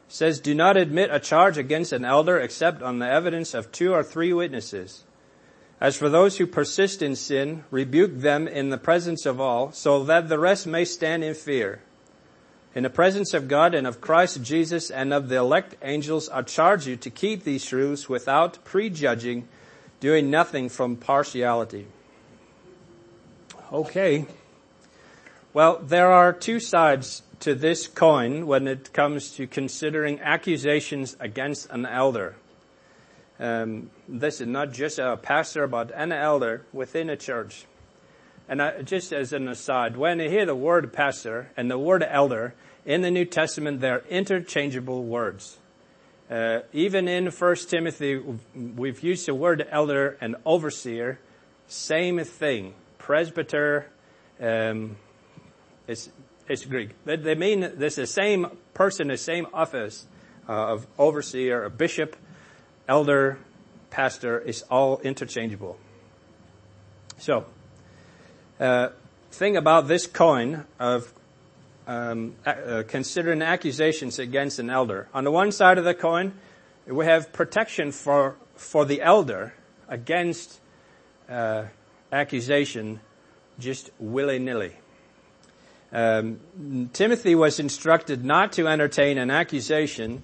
says, 0.07 0.39
Do 0.39 0.53
not 0.53 0.77
admit 0.77 1.09
a 1.11 1.19
charge 1.19 1.57
against 1.57 1.91
an 1.91 2.05
elder 2.05 2.39
except 2.39 2.81
on 2.81 2.99
the 2.99 3.09
evidence 3.09 3.53
of 3.53 3.71
two 3.71 3.93
or 3.93 4.03
three 4.03 4.33
witnesses. 4.33 5.03
As 5.81 5.97
for 5.97 6.09
those 6.09 6.37
who 6.37 6.47
persist 6.47 7.01
in 7.01 7.15
sin, 7.15 7.63
rebuke 7.69 8.15
them 8.15 8.47
in 8.47 8.69
the 8.69 8.77
presence 8.77 9.25
of 9.25 9.41
all, 9.41 9.71
so 9.71 10.03
that 10.05 10.29
the 10.29 10.39
rest 10.39 10.65
may 10.65 10.85
stand 10.85 11.23
in 11.23 11.33
fear. 11.33 11.81
In 12.73 12.83
the 12.83 12.89
presence 12.89 13.33
of 13.33 13.47
God 13.47 13.73
and 13.73 13.85
of 13.87 14.01
Christ 14.01 14.41
Jesus 14.41 14.89
and 14.89 15.13
of 15.13 15.29
the 15.29 15.37
elect 15.37 15.75
angels, 15.81 16.29
I 16.29 16.41
charge 16.43 16.87
you 16.87 16.95
to 16.97 17.09
keep 17.09 17.43
these 17.43 17.65
truths 17.65 18.09
without 18.09 18.63
prejudging, 18.63 19.47
doing 19.99 20.29
nothing 20.29 20.69
from 20.69 20.95
partiality. 20.95 21.87
Okay. 23.71 24.25
Well, 25.53 25.79
there 25.81 26.11
are 26.11 26.33
two 26.33 26.59
sides 26.59 27.21
to 27.45 27.53
this 27.53 27.85
coin 27.85 28.47
when 28.47 28.67
it 28.67 28.91
comes 28.91 29.29
to 29.33 29.45
considering 29.45 30.19
accusations 30.19 31.15
against 31.19 31.69
an 31.69 31.85
elder. 31.85 32.35
Um, 33.39 33.91
this 34.07 34.41
is 34.41 34.47
not 34.47 34.73
just 34.73 34.97
a 34.97 35.15
pastor, 35.15 35.67
but 35.67 35.91
an 35.93 36.11
elder 36.11 36.65
within 36.73 37.07
a 37.07 37.15
church. 37.15 37.65
And 38.49 38.63
I, 38.63 38.81
just 38.81 39.13
as 39.13 39.31
an 39.31 39.47
aside, 39.47 39.95
when 39.95 40.19
you 40.19 40.27
hear 40.27 40.47
the 40.47 40.55
word 40.55 40.91
pastor 40.91 41.51
and 41.55 41.69
the 41.69 41.77
word 41.77 42.01
elder 42.01 42.55
in 42.83 43.03
the 43.03 43.11
New 43.11 43.25
Testament, 43.25 43.79
they're 43.79 44.03
interchangeable 44.09 45.03
words. 45.03 45.59
Uh, 46.31 46.61
even 46.73 47.07
in 47.07 47.27
1 47.27 47.55
Timothy, 47.67 48.23
we've 48.55 49.03
used 49.03 49.27
the 49.27 49.35
word 49.35 49.67
elder 49.69 50.17
and 50.19 50.35
overseer, 50.47 51.19
same 51.67 52.23
thing. 52.23 52.73
Presbyter, 52.97 53.85
um, 54.41 54.95
it's, 55.87 56.09
it's 56.47 56.65
Greek. 56.65 56.91
They, 57.05 57.15
they 57.15 57.35
mean 57.35 57.61
this 57.61 57.93
is 57.93 57.95
the 57.95 58.07
same 58.07 58.47
person, 58.73 59.07
the 59.07 59.17
same 59.17 59.47
office 59.53 60.07
uh, 60.47 60.73
of 60.73 60.87
overseer, 60.97 61.63
a 61.63 61.69
bishop, 61.69 62.15
elder, 62.87 63.39
pastor 63.89 64.39
is 64.39 64.63
all 64.69 64.99
interchangeable. 64.99 65.77
So, 67.17 67.45
uh, 68.59 68.89
thing 69.31 69.57
about 69.57 69.87
this 69.87 70.05
coin 70.07 70.65
of 70.79 71.13
um, 71.87 72.35
uh, 72.45 72.83
considering 72.87 73.41
accusations 73.41 74.19
against 74.19 74.59
an 74.59 74.69
elder. 74.69 75.07
On 75.13 75.23
the 75.23 75.31
one 75.31 75.51
side 75.51 75.77
of 75.77 75.85
the 75.85 75.93
coin, 75.93 76.33
we 76.87 77.05
have 77.05 77.31
protection 77.31 77.91
for 77.91 78.35
for 78.55 78.85
the 78.85 79.01
elder 79.01 79.53
against 79.87 80.59
uh, 81.29 81.65
accusation 82.11 82.99
just 83.59 83.89
willy 83.99 84.39
nilly. 84.39 84.75
Um, 85.91 86.39
Timothy 86.93 87.35
was 87.35 87.59
instructed 87.59 88.25
not 88.25 88.53
to 88.53 88.67
entertain 88.67 89.17
an 89.17 89.31
accusation 89.31 90.23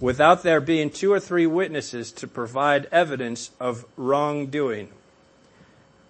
without 0.00 0.42
there 0.42 0.60
being 0.60 0.90
two 0.90 1.12
or 1.12 1.20
three 1.20 1.46
witnesses 1.46 2.12
to 2.12 2.26
provide 2.26 2.86
evidence 2.92 3.50
of 3.60 3.84
wrongdoing. 3.96 4.90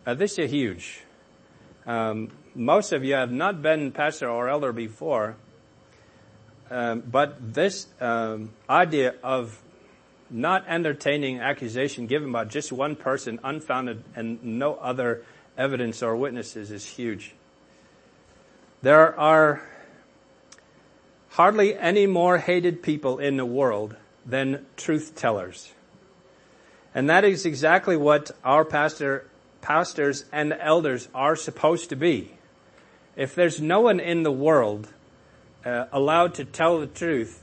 Uh, 0.07 0.15
this 0.15 0.39
is 0.39 0.51
huge. 0.51 1.03
Um, 1.87 2.31
most 2.55 2.93
of 2.93 3.05
you 3.05 3.15
have 3.15 3.31
not 3.31 3.63
been 3.63 3.93
pastor 3.93 4.29
or 4.29 4.49
elder 4.49 4.73
before, 4.73 5.37
um, 6.71 7.01
but 7.01 7.55
this 7.55 7.87
um, 8.01 8.51
idea 8.69 9.15
of 9.23 9.61
not 10.31 10.65
entertaining 10.67 11.39
accusation 11.39 12.07
given 12.07 12.33
by 12.33 12.45
just 12.45 12.73
one 12.73 12.97
person, 12.97 13.39
unfounded, 13.45 14.03
and 14.17 14.43
no 14.43 14.75
other 14.75 15.23
evidence 15.57 16.03
or 16.03 16.17
witnesses 16.17 16.71
is 16.71 16.85
huge. 16.85 17.35
There 18.83 19.19
are 19.19 19.63
hardly 21.31 21.77
any 21.77 22.07
more 22.07 22.39
hated 22.39 22.83
people 22.83 23.19
in 23.19 23.37
the 23.37 23.47
world 23.47 23.97
than 24.25 24.67
truth 24.77 25.15
tellers. 25.15 25.73
And 26.95 27.09
that 27.11 27.25
is 27.25 27.47
exactly 27.47 27.97
what 27.97 28.31
our 28.45 28.65
pastor, 28.65 29.27
pastors 29.61 30.25
and 30.33 30.53
elders 30.53 31.09
are 31.15 31.37
supposed 31.37 31.91
to 31.91 31.97
be. 31.97 32.33
If 33.17 33.35
there's 33.35 33.61
no 33.61 33.81
one 33.81 34.01
in 34.01 34.23
the 34.23 34.33
world 34.33 34.93
uh, 35.65 35.87
allowed 35.93 36.35
to 36.35 36.45
tell 36.45 36.79
the 36.79 36.87
truth, 36.87 37.43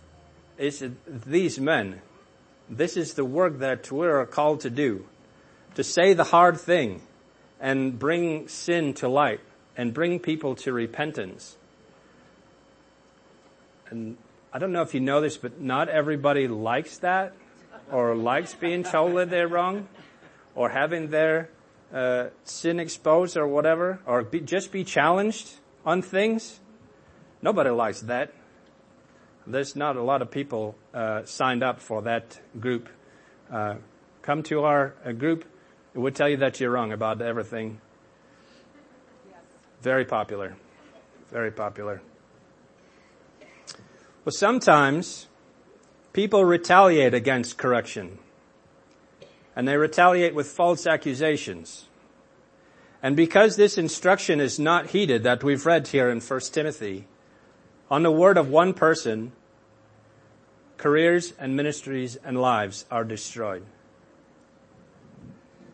it's 0.57 0.83
these 1.07 1.59
men. 1.59 2.01
This 2.69 2.95
is 2.95 3.15
the 3.15 3.25
work 3.25 3.59
that 3.59 3.91
we 3.91 4.07
are 4.07 4.25
called 4.25 4.61
to 4.61 4.69
do. 4.69 5.05
To 5.75 5.83
say 5.83 6.13
the 6.13 6.23
hard 6.23 6.59
thing 6.59 7.01
and 7.59 7.97
bring 7.97 8.47
sin 8.47 8.93
to 8.95 9.07
light 9.07 9.41
and 9.75 9.93
bring 9.93 10.19
people 10.19 10.55
to 10.55 10.71
repentance. 10.71 11.57
And 13.89 14.17
I 14.51 14.59
don't 14.59 14.71
know 14.71 14.81
if 14.81 14.93
you 14.93 14.99
know 14.99 15.21
this, 15.21 15.37
but 15.37 15.59
not 15.59 15.89
everybody 15.89 16.47
likes 16.47 16.97
that 16.99 17.33
or 17.91 18.15
likes 18.15 18.53
being 18.53 18.83
told 18.83 19.15
that 19.17 19.29
they're 19.29 19.47
wrong 19.47 19.87
or 20.55 20.69
having 20.69 21.09
their 21.09 21.49
uh, 21.93 22.29
sin 22.43 22.79
exposed 22.79 23.37
or 23.37 23.47
whatever 23.47 23.99
or 24.05 24.23
be, 24.23 24.39
just 24.39 24.71
be 24.71 24.83
challenged 24.83 25.55
on 25.85 26.01
things. 26.01 26.59
Nobody 27.41 27.69
likes 27.69 28.01
that. 28.01 28.33
There's 29.45 29.75
not 29.75 29.97
a 29.97 30.01
lot 30.01 30.21
of 30.21 30.31
people 30.31 30.75
uh, 30.93 31.25
signed 31.25 31.63
up 31.63 31.81
for 31.81 32.03
that 32.03 32.39
group. 32.59 32.87
Uh, 33.51 33.75
come 34.21 34.43
to 34.43 34.63
our 34.63 34.93
uh, 35.05 35.11
group. 35.11 35.45
It 35.93 35.99
will 35.99 36.11
tell 36.11 36.29
you 36.29 36.37
that 36.37 36.59
you're 36.59 36.71
wrong 36.71 36.91
about 36.91 37.21
everything. 37.21 37.81
Very 39.83 40.05
popular. 40.05 40.55
Very 41.29 41.51
popular. 41.51 42.01
Well, 44.23 44.31
sometimes 44.31 45.27
people 46.13 46.45
retaliate 46.45 47.13
against 47.13 47.57
correction. 47.57 48.17
And 49.57 49.67
they 49.67 49.75
retaliate 49.75 50.33
with 50.33 50.47
false 50.47 50.87
accusations. 50.87 51.87
And 53.03 53.17
because 53.17 53.57
this 53.57 53.77
instruction 53.77 54.39
is 54.39 54.57
not 54.57 54.91
heeded 54.91 55.23
that 55.23 55.43
we've 55.43 55.65
read 55.65 55.89
here 55.89 56.09
in 56.09 56.21
1 56.21 56.39
Timothy, 56.53 57.05
on 57.91 58.03
the 58.03 58.11
word 58.11 58.37
of 58.37 58.49
one 58.49 58.73
person, 58.73 59.33
careers 60.77 61.33
and 61.37 61.57
ministries 61.57 62.15
and 62.23 62.39
lives 62.39 62.85
are 62.89 63.03
destroyed. 63.03 63.65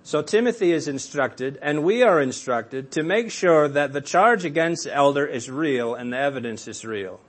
So 0.09 0.23
Timothy 0.23 0.71
is 0.71 0.87
instructed, 0.87 1.59
and 1.61 1.83
we 1.83 2.01
are 2.01 2.19
instructed, 2.19 2.89
to 2.93 3.03
make 3.03 3.29
sure 3.29 3.67
that 3.67 3.93
the 3.93 4.01
charge 4.01 4.43
against 4.43 4.85
the 4.85 4.95
elder 4.95 5.23
is 5.23 5.51
real 5.51 5.93
and 5.93 6.11
the 6.11 6.17
evidence 6.17 6.67
is 6.67 6.83
real. 6.83 7.19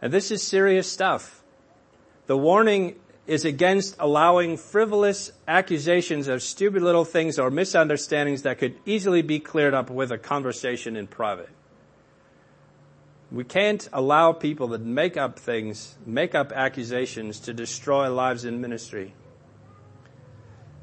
And 0.00 0.12
this 0.12 0.30
is 0.30 0.44
serious 0.44 0.88
stuff. 0.88 1.42
The 2.28 2.36
warning 2.36 2.94
is 3.26 3.44
against 3.44 3.96
allowing 3.98 4.58
frivolous 4.58 5.32
accusations 5.48 6.28
of 6.28 6.40
stupid 6.40 6.82
little 6.82 7.04
things 7.04 7.36
or 7.36 7.50
misunderstandings 7.50 8.42
that 8.42 8.58
could 8.58 8.76
easily 8.86 9.22
be 9.22 9.40
cleared 9.40 9.74
up 9.74 9.90
with 9.90 10.12
a 10.12 10.18
conversation 10.18 10.94
in 10.94 11.08
private. 11.08 11.50
We 13.32 13.42
can't 13.42 13.88
allow 13.92 14.30
people 14.30 14.68
that 14.68 14.82
make 14.82 15.16
up 15.16 15.36
things, 15.36 15.96
make 16.06 16.32
up 16.32 16.52
accusations 16.52 17.40
to 17.40 17.52
destroy 17.52 18.08
lives 18.08 18.44
in 18.44 18.60
ministry. 18.60 19.14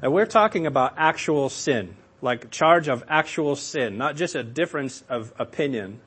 And 0.04 0.12
we're 0.12 0.26
talking 0.26 0.66
about 0.66 0.94
actual 0.98 1.48
sin, 1.48 1.96
like 2.20 2.50
charge 2.50 2.88
of 2.88 3.02
actual 3.08 3.56
sin, 3.56 3.96
not 3.96 4.14
just 4.14 4.34
a 4.34 4.44
difference 4.44 5.02
of 5.08 5.32
opinion. 5.38 6.00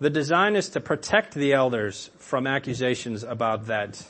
The 0.00 0.08
design 0.08 0.56
is 0.56 0.70
to 0.70 0.80
protect 0.80 1.34
the 1.34 1.52
elders 1.52 2.10
from 2.18 2.46
accusations 2.46 3.22
about 3.22 3.66
that 3.66 4.04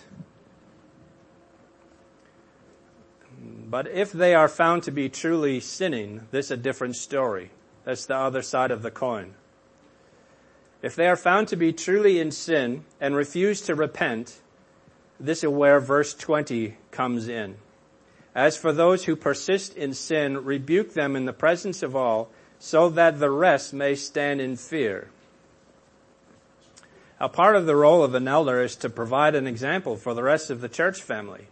But 3.75 3.89
if 3.89 4.13
they 4.13 4.37
are 4.37 4.47
found 4.47 4.85
to 4.85 4.93
be 4.93 5.09
truly 5.09 5.59
sinning, 5.59 6.29
this 6.31 6.47
is 6.47 6.51
a 6.53 6.57
different 6.57 6.95
story. 6.95 7.51
That's 7.85 8.07
the 8.07 8.15
other 8.17 8.41
side 8.41 8.71
of 8.71 8.83
the 8.83 8.91
coin. 8.93 9.35
If 10.81 10.95
they 10.95 11.09
are 11.09 11.17
found 11.17 11.49
to 11.49 11.57
be 11.57 11.73
truly 11.73 12.21
in 12.21 12.31
sin 12.31 12.85
and 13.01 13.17
refuse 13.17 13.63
to 13.63 13.75
repent, 13.75 14.41
this 15.19 15.43
is 15.43 15.49
where 15.49 15.81
verse 15.81 16.15
20 16.15 16.77
comes 16.93 17.27
in. 17.27 17.57
As 18.35 18.57
for 18.57 18.73
those 18.73 19.05
who 19.05 19.17
persist 19.17 19.77
in 19.77 19.95
sin, 19.95 20.45
rebuke 20.45 20.95
them 20.95 21.15
in 21.15 21.25
the 21.25 21.33
presence 21.33 21.83
of 21.83 21.95
all, 21.95 22.31
so 22.59 22.89
that 22.91 23.21
the 23.21 23.31
rest 23.31 23.73
may 23.73 23.95
stand 23.95 24.41
in 24.41 24.57
fear. 24.57 25.09
A 27.21 27.29
part 27.29 27.57
of 27.57 27.67
the 27.67 27.77
role 27.77 28.03
of 28.03 28.15
an 28.15 28.27
elder 28.27 28.63
is 28.63 28.75
to 28.77 28.91
provide 28.91 29.35
an 29.35 29.47
example 29.47 29.97
for 29.97 30.15
the 30.15 30.23
rest 30.23 30.51
of 30.51 30.61
the 30.61 30.69
church 30.69 31.01
family 31.01 31.47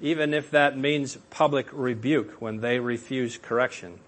even 0.00 0.34
if 0.34 0.50
that 0.50 0.76
means 0.76 1.16
public 1.30 1.68
rebuke 1.72 2.32
when 2.40 2.60
they 2.60 2.78
refuse 2.78 3.38
correction. 3.38 3.98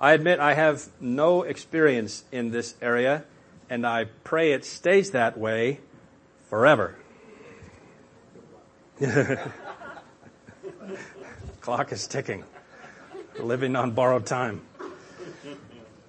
I 0.00 0.12
admit 0.12 0.40
I 0.40 0.54
have 0.54 0.88
no 1.00 1.42
experience 1.42 2.24
in 2.30 2.50
this 2.50 2.74
area, 2.82 3.24
and 3.70 3.86
I 3.86 4.06
pray 4.22 4.52
it 4.52 4.64
stays 4.64 5.12
that 5.12 5.38
way 5.38 5.80
forever. 6.48 6.96
Clock 11.60 11.92
is 11.92 12.06
ticking. 12.06 12.44
Living 13.38 13.74
on 13.76 13.92
borrowed 13.92 14.26
time. 14.26 14.62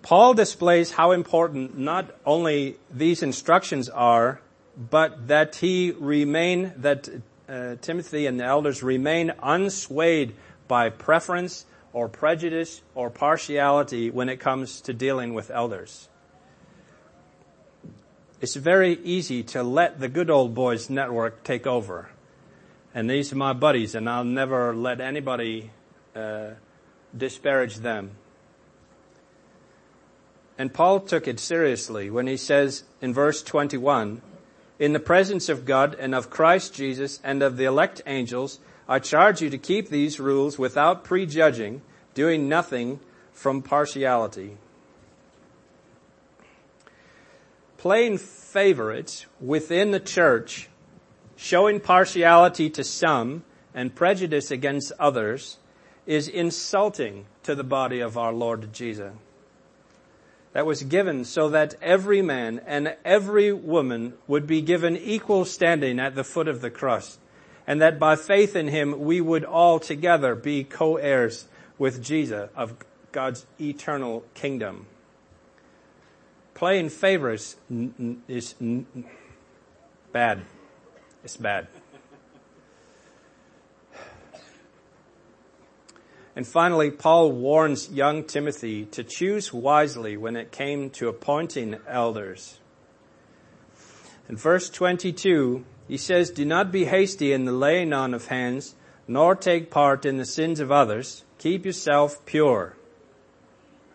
Paul 0.02 0.36
displays 0.36 0.92
how 0.92 1.12
important 1.12 1.78
not 1.78 2.14
only 2.26 2.78
these 2.92 3.24
instructions 3.24 3.90
are, 3.90 4.40
but 4.78 5.30
that 5.30 5.56
he 5.56 5.92
remain, 5.92 6.74
that 6.78 7.10
uh, 7.50 7.76
Timothy 7.82 8.28
and 8.28 8.40
the 8.40 8.44
elders 8.44 8.84
remain 8.84 9.34
unswayed 9.42 10.34
by 10.68 10.90
preference 10.90 11.66
or 11.94 12.10
prejudice 12.10 12.82
or 12.94 13.10
partiality 13.10 14.10
when 14.12 14.30
it 14.30 14.40
comes 14.40 14.82
to 14.82 14.94
dealing 14.94 15.34
with 15.34 15.50
elders. 15.50 16.10
It's 18.42 18.56
very 18.56 19.00
easy 19.04 19.42
to 19.44 19.64
let 19.64 20.00
the 20.00 20.10
good 20.10 20.30
old 20.30 20.54
boys 20.54 20.90
network 20.90 21.44
take 21.44 21.66
over. 21.66 22.10
And 22.96 23.10
these 23.10 23.34
are 23.34 23.36
my 23.36 23.52
buddies 23.52 23.94
and 23.94 24.10
I'll 24.10 24.24
never 24.24 24.74
let 24.74 25.02
anybody 25.02 25.70
uh, 26.16 26.52
disparage 27.16 27.76
them. 27.76 28.12
And 30.58 30.74
Paul 30.74 31.02
took 31.02 31.28
it 31.28 31.38
seriously 31.42 32.10
when 32.10 32.26
he 32.26 32.38
says 32.38 32.86
in 33.02 33.14
verse 33.14 33.44
21, 33.44 34.22
in 34.80 34.94
the 34.94 35.02
presence 35.02 35.50
of 35.50 35.66
God 35.66 35.96
and 36.00 36.16
of 36.16 36.30
Christ 36.30 36.74
Jesus 36.74 37.20
and 37.22 37.44
of 37.44 37.58
the 37.58 37.66
elect 37.66 38.02
angels, 38.06 38.60
I 38.88 39.00
charge 39.00 39.42
you 39.42 39.50
to 39.50 39.58
keep 39.58 39.90
these 39.90 40.18
rules 40.18 40.58
without 40.58 41.04
prejudging, 41.04 41.82
doing 42.14 42.48
nothing 42.48 43.02
from 43.34 43.62
partiality. 43.62 44.56
Playing 47.78 48.20
favorites 48.20 49.26
within 49.42 49.92
the 49.92 50.00
church 50.00 50.70
showing 51.36 51.80
partiality 51.80 52.70
to 52.72 52.84
some 52.84 53.44
and 53.74 53.96
prejudice 53.96 54.52
against 54.52 54.92
others 55.00 55.58
is 56.06 56.28
insulting 56.28 57.26
to 57.44 57.56
the 57.56 57.64
body 57.64 58.00
of 58.00 58.18
our 58.18 58.34
Lord 58.34 58.72
Jesus. 58.74 59.14
That 60.54 60.66
was 60.66 60.84
given 60.84 61.26
so 61.26 61.50
that 61.50 61.76
every 61.82 62.22
man 62.22 62.62
and 62.66 62.96
every 63.04 63.52
woman 63.52 64.14
would 64.26 64.48
be 64.48 64.62
given 64.62 64.96
equal 64.96 65.44
standing 65.44 66.00
at 66.00 66.16
the 66.16 66.24
foot 66.24 66.48
of 66.48 66.62
the 66.62 66.70
cross 66.70 67.18
and 67.68 67.82
that 67.82 68.00
by 68.00 68.16
faith 68.16 68.56
in 68.56 68.68
him 68.68 69.02
we 69.02 69.20
would 69.20 69.44
all 69.44 69.80
together 69.80 70.36
be 70.36 70.64
co-heirs 70.64 71.48
with 71.78 72.02
Jesus 72.02 72.50
of 72.56 72.76
God's 73.12 73.46
eternal 73.60 74.24
kingdom. 74.34 74.86
Playing 76.54 76.90
favorites 76.90 77.58
is 78.28 78.56
bad. 80.14 80.44
It's 81.26 81.38
bad. 81.38 81.68
And 86.36 86.46
finally, 86.46 86.92
Paul 86.92 87.32
warns 87.32 87.90
young 87.90 88.26
Timothy 88.26 88.86
to 88.86 89.04
choose 89.04 89.52
wisely 89.52 90.18
when 90.18 90.36
it 90.36 90.52
came 90.52 90.92
to 90.92 91.08
appointing 91.08 91.78
elders. 91.88 92.60
In 94.30 94.38
verse 94.38 94.70
22, 94.70 95.66
he 95.88 95.98
says, 95.98 96.30
Do 96.30 96.46
not 96.46 96.72
be 96.72 96.86
hasty 96.86 97.34
in 97.34 97.46
the 97.46 97.52
laying 97.52 97.92
on 97.92 98.14
of 98.14 98.28
hands, 98.28 98.76
nor 99.08 99.36
take 99.36 99.72
part 99.72 100.06
in 100.06 100.18
the 100.18 100.26
sins 100.26 100.60
of 100.60 100.72
others. 100.72 101.24
Keep 101.40 101.66
yourself 101.66 102.24
pure. 102.28 102.76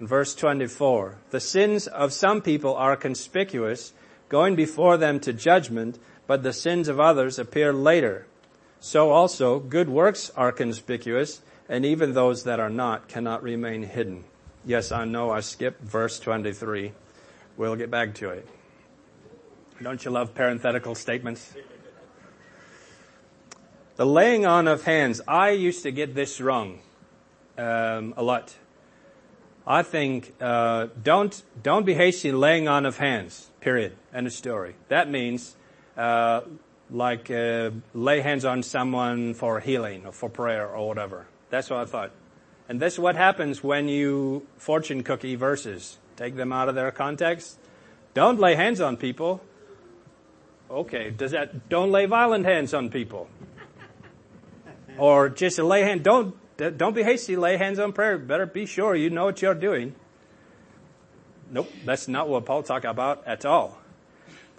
In 0.01 0.09
verse 0.09 0.35
24, 0.35 1.19
the 1.31 1.39
sins 1.39 1.87
of 1.87 2.13
some 2.13 2.43
people 2.43 2.75
are 2.75 2.97
conspicuous, 2.97 3.93
going 4.29 4.57
before 4.57 4.97
them 4.97 5.21
to 5.21 5.33
judgment, 5.33 5.97
but 6.31 6.45
the 6.45 6.53
sins 6.53 6.87
of 6.87 7.01
others 7.01 7.41
appear 7.41 7.73
later. 7.73 8.25
So 8.79 9.11
also, 9.11 9.59
good 9.59 9.89
works 9.89 10.31
are 10.37 10.53
conspicuous, 10.53 11.41
and 11.69 11.85
even 11.85 12.15
those 12.15 12.45
that 12.45 12.61
are 12.61 12.71
not 12.71 13.09
cannot 13.09 13.43
remain 13.43 13.83
hidden. 13.83 14.23
Yes, 14.65 14.93
I 14.93 15.07
know 15.07 15.33
I 15.33 15.41
skipped 15.41 15.83
verse 15.83 16.21
23. 16.21 16.93
We'll 17.57 17.75
get 17.75 17.91
back 17.91 18.15
to 18.15 18.31
it. 18.31 18.49
Don't 19.83 20.05
you 20.05 20.13
love 20.13 20.33
parenthetical 20.33 20.95
statements? 20.95 21.53
The 23.97 24.07
laying 24.07 24.47
on 24.47 24.69
of 24.69 24.85
hands. 24.85 25.21
I 25.27 25.51
used 25.51 25.83
to 25.83 25.91
get 25.91 26.15
this 26.15 26.41
wrong 26.41 26.79
um, 27.59 28.15
a 28.17 28.23
lot. 28.23 28.55
I 29.67 29.83
think 29.83 30.33
uh, 30.41 30.87
don't 31.03 31.43
don't 31.61 31.85
be 31.85 31.95
hasty 31.95 32.29
in 32.29 32.39
laying 32.39 32.69
on 32.69 32.87
of 32.87 32.99
hands. 32.99 33.51
Period. 33.61 33.97
End 34.15 34.29
of 34.29 34.33
story. 34.33 34.77
That 34.87 35.11
means 35.11 35.57
like 36.91 37.31
uh, 37.31 37.71
lay 37.95 38.21
hands 38.21 38.45
on 38.45 38.63
someone 38.63 39.35
for 39.35 39.61
healing 39.61 40.07
or 40.07 40.13
for 40.13 40.29
prayer 40.29 40.69
or 40.69 40.89
whatever. 40.89 41.27
That's 41.51 41.71
what 41.71 41.81
I 41.81 41.85
thought. 41.85 42.13
And 42.69 42.81
this 42.81 42.95
is 42.95 42.99
what 43.01 43.17
happens 43.17 43.65
when 43.65 43.89
you 43.89 44.47
fortune 44.57 45.03
cookie 45.03 45.35
verses. 45.35 45.99
Take 46.17 46.37
them 46.37 46.53
out 46.53 46.69
of 46.69 46.75
their 46.75 46.91
context. 46.91 47.59
Don't 48.15 48.39
lay 48.39 48.55
hands 48.55 48.81
on 48.81 48.97
people. 48.97 49.41
Okay, 50.71 51.11
does 51.11 51.33
that, 51.33 51.69
don't 51.69 51.91
lay 51.91 52.07
violent 52.07 52.45
hands 52.47 52.75
on 52.75 52.91
people. 52.91 53.29
Or 54.99 55.31
just 55.31 55.59
lay 55.59 55.83
hand, 55.83 56.03
don't, 56.03 56.37
don't 56.57 56.95
be 56.95 57.03
hasty, 57.03 57.35
lay 57.35 57.57
hands 57.57 57.79
on 57.79 57.93
prayer. 57.93 58.19
Better 58.19 58.45
be 58.45 58.67
sure 58.67 58.95
you 58.95 59.09
know 59.09 59.25
what 59.25 59.41
you're 59.41 59.55
doing. 59.55 59.95
Nope, 61.51 61.71
that's 61.85 62.07
not 62.07 62.29
what 62.29 62.45
Paul 62.45 62.63
talked 62.63 62.85
about 62.85 63.27
at 63.27 63.47
all. 63.47 63.80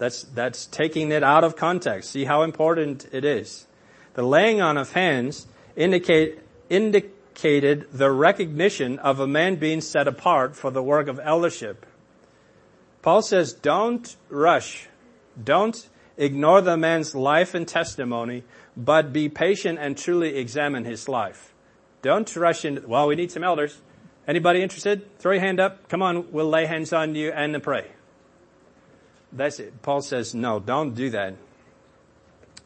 That's, 0.02 0.24
that's 0.24 0.66
taking 0.66 1.12
it 1.12 1.22
out 1.22 1.44
of 1.44 1.54
context. 1.54 2.10
See 2.10 2.24
how 2.24 2.42
important 2.42 3.06
it 3.12 3.24
is. 3.24 3.68
The 4.14 4.24
laying 4.24 4.60
on 4.60 4.76
of 4.76 4.94
hands 4.94 5.46
indicate, 5.76 6.40
indicated 6.68 7.86
the 7.92 8.10
recognition 8.10 8.98
of 8.98 9.20
a 9.20 9.28
man 9.28 9.54
being 9.60 9.80
set 9.80 10.08
apart 10.08 10.56
for 10.56 10.72
the 10.72 10.82
work 10.82 11.06
of 11.06 11.20
eldership. 11.22 11.86
Paul 13.00 13.22
says, 13.22 13.52
don't 13.52 14.16
rush. 14.28 14.88
Don't 15.40 15.88
ignore 16.16 16.62
the 16.62 16.76
man's 16.76 17.14
life 17.14 17.54
and 17.54 17.68
testimony, 17.68 18.42
but 18.76 19.12
be 19.12 19.28
patient 19.28 19.78
and 19.78 19.96
truly 19.96 20.36
examine 20.36 20.84
his 20.84 21.08
life. 21.08 21.54
Don't 22.02 22.34
rush 22.34 22.64
in. 22.64 22.82
Well, 22.88 23.06
we 23.06 23.14
need 23.14 23.30
some 23.30 23.44
elders. 23.44 23.80
Anybody 24.26 24.62
interested? 24.62 25.16
Throw 25.20 25.34
your 25.34 25.42
hand 25.42 25.60
up. 25.60 25.88
Come 25.88 26.02
on, 26.02 26.32
we'll 26.32 26.50
lay 26.50 26.66
hands 26.66 26.92
on 26.92 27.14
you 27.14 27.30
and 27.30 27.62
pray. 27.62 27.86
That's 29.32 29.58
it. 29.60 29.82
Paul 29.82 30.02
says, 30.02 30.34
no, 30.34 30.60
don't 30.60 30.94
do 30.94 31.10
that. 31.10 31.34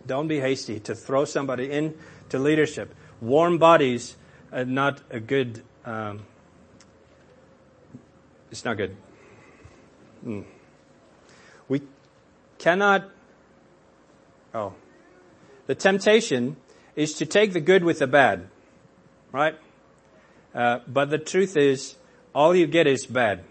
Don't 0.07 0.29
be 0.29 0.40
hasty 0.40 0.81
to 0.81 0.94
throw 0.94 1.24
somebody 1.24 1.70
into 1.70 2.38
leadership. 2.38 2.94
Warm 3.20 3.59
bodies 3.59 4.16
are 4.52 4.64
not 4.64 5.00
a 5.11 5.20
good, 5.20 5.62
um, 5.85 6.24
it's 8.50 8.64
not 8.64 8.76
good. 8.76 8.96
Mm. 10.24 10.44
We 11.68 11.83
cannot, 12.59 13.11
oh, 14.55 14.74
the 15.66 15.74
temptation 15.74 16.57
is 16.94 17.14
to 17.14 17.26
take 17.26 17.52
the 17.52 17.61
good 17.61 17.85
with 17.85 17.98
the 17.98 18.07
bad, 18.07 18.48
right? 19.33 19.57
Uh, 20.55 20.81
but 20.87 21.11
the 21.11 21.18
truth 21.18 21.57
is, 21.57 21.96
all 22.35 22.55
you 22.55 22.66
get 22.66 22.87
is 22.87 23.07
bad 23.07 23.44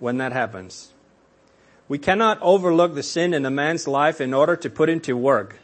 when 0.00 0.18
that 0.18 0.32
happens. 0.32 0.92
We 1.88 1.98
cannot 1.98 2.40
overlook 2.42 2.94
the 2.94 3.02
sin 3.02 3.32
in 3.32 3.46
a 3.46 3.50
man's 3.50 3.86
life 3.86 4.20
in 4.20 4.34
order 4.34 4.56
to 4.56 4.70
put 4.70 4.88
him 4.88 5.00
to 5.00 5.16
work. 5.16 5.58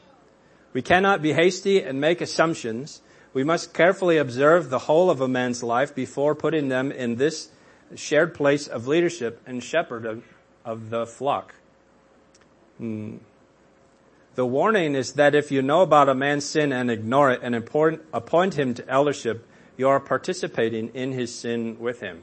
We 0.72 0.82
cannot 0.82 1.20
be 1.20 1.32
hasty 1.32 1.82
and 1.82 2.00
make 2.00 2.20
assumptions. 2.20 3.02
We 3.34 3.44
must 3.44 3.74
carefully 3.74 4.18
observe 4.18 4.70
the 4.70 4.80
whole 4.80 5.10
of 5.10 5.20
a 5.20 5.28
man's 5.28 5.62
life 5.62 5.94
before 5.94 6.34
putting 6.34 6.68
them 6.68 6.92
in 6.92 7.16
this 7.16 7.50
shared 7.94 8.34
place 8.34 8.66
of 8.68 8.86
leadership 8.86 9.40
and 9.46 9.62
shepherd 9.62 10.06
of, 10.06 10.24
of 10.64 10.90
the 10.90 11.06
flock. 11.06 11.54
Hmm. 12.78 13.16
The 14.34 14.46
warning 14.46 14.94
is 14.94 15.12
that 15.14 15.34
if 15.34 15.50
you 15.50 15.60
know 15.60 15.82
about 15.82 16.08
a 16.08 16.14
man's 16.14 16.46
sin 16.46 16.72
and 16.72 16.90
ignore 16.90 17.30
it 17.32 17.40
and 17.42 17.54
appoint 17.54 18.54
him 18.54 18.74
to 18.74 18.88
eldership, 18.88 19.46
you 19.76 19.88
are 19.88 20.00
participating 20.00 20.88
in 20.94 21.12
his 21.12 21.34
sin 21.34 21.78
with 21.78 22.00
him. 22.00 22.22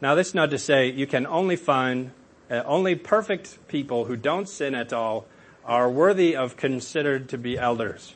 Now, 0.00 0.14
this 0.14 0.28
is 0.28 0.34
not 0.34 0.50
to 0.50 0.58
say 0.58 0.90
you 0.90 1.06
can 1.06 1.26
only 1.26 1.56
find 1.56 2.12
uh, 2.50 2.62
only 2.64 2.94
perfect 2.94 3.68
people 3.68 4.06
who 4.06 4.16
don't 4.16 4.48
sin 4.48 4.74
at 4.74 4.92
all 4.92 5.26
are 5.64 5.90
worthy 5.90 6.34
of 6.34 6.56
considered 6.56 7.28
to 7.28 7.38
be 7.38 7.58
elders 7.58 8.14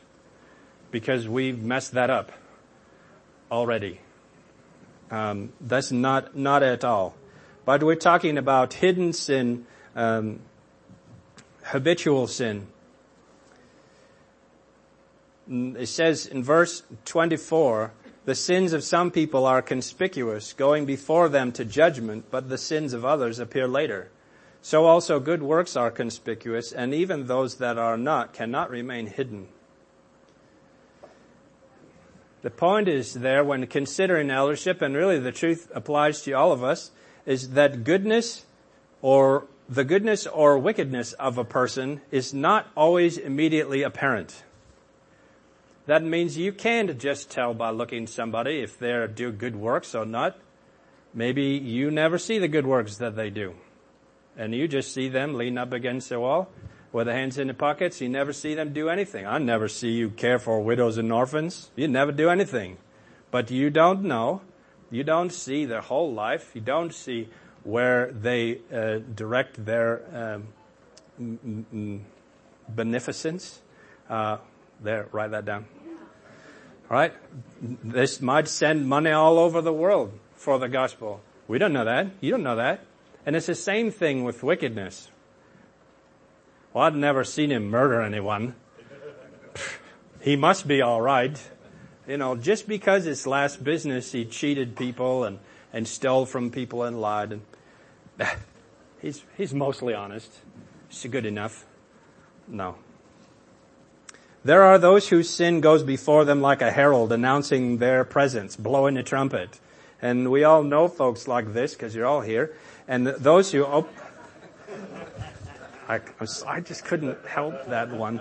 because 0.91 1.27
we've 1.27 1.61
messed 1.61 1.91
that 1.93 2.09
up 2.09 2.31
already. 3.51 3.99
Um, 5.11 5.53
that's 5.61 5.91
not 5.91 6.35
not 6.35 6.63
at 6.63 6.83
all. 6.83 7.15
But 7.65 7.83
we're 7.83 7.95
talking 7.95 8.37
about 8.37 8.73
hidden 8.73 9.13
sin, 9.13 9.65
um, 9.95 10.39
habitual 11.63 12.27
sin. 12.27 12.67
Mm, 15.49 15.77
it 15.77 15.87
says 15.87 16.25
in 16.25 16.43
verse 16.43 16.83
24, 17.05 17.91
the 18.25 18.35
sins 18.35 18.73
of 18.73 18.83
some 18.83 19.11
people 19.11 19.45
are 19.45 19.61
conspicuous, 19.61 20.53
going 20.53 20.85
before 20.85 21.29
them 21.29 21.51
to 21.53 21.65
judgment, 21.65 22.25
but 22.31 22.49
the 22.49 22.57
sins 22.57 22.93
of 22.93 23.05
others 23.05 23.39
appear 23.39 23.67
later. 23.67 24.09
So 24.65 24.85
also 24.85 25.19
good 25.19 25.43
works 25.43 25.75
are 25.75 25.91
conspicuous, 25.91 26.71
and 26.71 26.93
even 26.93 27.27
those 27.27 27.55
that 27.55 27.77
are 27.77 27.97
not 27.97 28.31
cannot 28.31 28.69
remain 28.69 29.07
hidden. 29.07 29.49
The 32.43 32.49
point 32.49 32.87
is 32.87 33.15
there 33.15 33.43
when 33.43 33.67
considering 33.67 34.31
eldership, 34.31 34.81
and 34.81 34.95
really 34.95 35.19
the 35.19 35.33
truth 35.33 35.69
applies 35.75 36.21
to 36.21 36.31
all 36.31 36.53
of 36.53 36.63
us, 36.63 36.91
is 37.25 37.51
that 37.51 37.83
goodness 37.83 38.45
or 39.01 39.47
the 39.67 39.83
goodness 39.83 40.25
or 40.27 40.57
wickedness 40.57 41.11
of 41.13 41.37
a 41.37 41.43
person 41.43 41.99
is 42.09 42.33
not 42.33 42.71
always 42.75 43.17
immediately 43.17 43.81
apparent. 43.81 44.43
That 45.87 46.03
means 46.03 46.37
you 46.37 46.53
can't 46.53 46.97
just 46.97 47.29
tell 47.29 47.53
by 47.53 47.71
looking 47.71 48.07
somebody 48.07 48.61
if 48.61 48.79
they 48.79 49.07
do 49.13 49.33
good 49.33 49.57
works 49.57 49.93
or 49.93 50.05
not. 50.05 50.37
Maybe 51.13 51.43
you 51.43 51.91
never 51.91 52.17
see 52.17 52.39
the 52.39 52.47
good 52.47 52.65
works 52.65 52.95
that 52.97 53.17
they 53.17 53.29
do. 53.29 53.55
And 54.37 54.53
you 54.53 54.67
just 54.67 54.93
see 54.93 55.09
them 55.09 55.35
lean 55.35 55.57
up 55.57 55.73
against 55.73 56.09
the 56.09 56.19
wall 56.19 56.49
with 56.91 57.07
their 57.07 57.15
hands 57.15 57.37
in 57.37 57.47
their 57.47 57.53
pockets. 57.53 58.01
You 58.01 58.09
never 58.09 58.33
see 58.33 58.55
them 58.55 58.73
do 58.73 58.89
anything. 58.89 59.25
I 59.25 59.37
never 59.37 59.67
see 59.67 59.91
you 59.91 60.09
care 60.09 60.39
for 60.39 60.59
widows 60.59 60.97
and 60.97 61.11
orphans. 61.11 61.71
You 61.75 61.87
never 61.87 62.11
do 62.11 62.29
anything. 62.29 62.77
But 63.31 63.51
you 63.51 63.69
don't 63.69 64.03
know. 64.03 64.41
You 64.91 65.03
don't 65.03 65.31
see 65.31 65.65
their 65.65 65.81
whole 65.81 66.13
life. 66.13 66.51
You 66.53 66.61
don't 66.61 66.93
see 66.93 67.29
where 67.63 68.11
they 68.11 68.59
uh, 68.71 68.99
direct 69.15 69.65
their 69.65 70.43
um, 71.19 72.05
beneficence. 72.69 73.61
Uh, 74.09 74.37
there, 74.81 75.07
write 75.11 75.31
that 75.31 75.45
down. 75.45 75.65
All 76.89 76.97
right? 76.97 77.13
This 77.61 78.21
might 78.21 78.47
send 78.47 78.87
money 78.87 79.11
all 79.11 79.39
over 79.39 79.61
the 79.61 79.73
world 79.73 80.19
for 80.35 80.59
the 80.59 80.67
gospel. 80.67 81.21
We 81.47 81.57
don't 81.57 81.73
know 81.73 81.85
that. 81.85 82.07
You 82.21 82.31
don't 82.31 82.43
know 82.43 82.57
that. 82.57 82.85
And 83.25 83.35
it's 83.35 83.45
the 83.47 83.55
same 83.55 83.91
thing 83.91 84.23
with 84.23 84.43
wickedness. 84.43 85.09
Well, 86.73 86.85
I'd 86.85 86.95
never 86.95 87.23
seen 87.23 87.51
him 87.51 87.69
murder 87.69 88.01
anyone. 88.01 88.55
he 90.21 90.35
must 90.35 90.67
be 90.67 90.81
alright. 90.81 91.39
You 92.07 92.17
know, 92.17 92.35
just 92.35 92.67
because 92.67 93.05
it's 93.05 93.25
last 93.25 93.63
business, 93.63 94.11
he 94.11 94.25
cheated 94.25 94.75
people 94.75 95.23
and, 95.23 95.39
and 95.71 95.87
stole 95.87 96.25
from 96.25 96.51
people 96.51 96.83
and 96.83 96.99
lied. 96.99 97.31
And 97.31 97.41
he's, 99.01 99.23
he's 99.37 99.53
mostly 99.53 99.93
honest. 99.93 100.31
Is 100.91 101.05
good 101.09 101.25
enough? 101.25 101.65
No. 102.47 102.75
There 104.43 104.63
are 104.63 104.77
those 104.77 105.07
whose 105.07 105.29
sin 105.29 105.61
goes 105.61 105.83
before 105.83 106.25
them 106.25 106.41
like 106.41 106.61
a 106.61 106.71
herald 106.71 107.13
announcing 107.13 107.77
their 107.77 108.03
presence, 108.03 108.57
blowing 108.57 108.97
a 108.97 109.03
trumpet. 109.03 109.59
And 110.03 110.29
we 110.29 110.43
all 110.43 110.63
know 110.63 110.89
folks 110.89 111.29
like 111.29 111.53
this 111.53 111.75
because 111.75 111.95
you're 111.95 112.05
all 112.05 112.19
here. 112.19 112.53
And 112.89 113.07
those 113.07 113.53
who, 113.53 113.63
op- 113.63 113.87
I, 115.87 116.01
I 116.45 116.59
just 116.59 116.83
couldn't 116.83 117.25
help 117.25 117.67
that 117.67 117.89
one. 117.89 118.19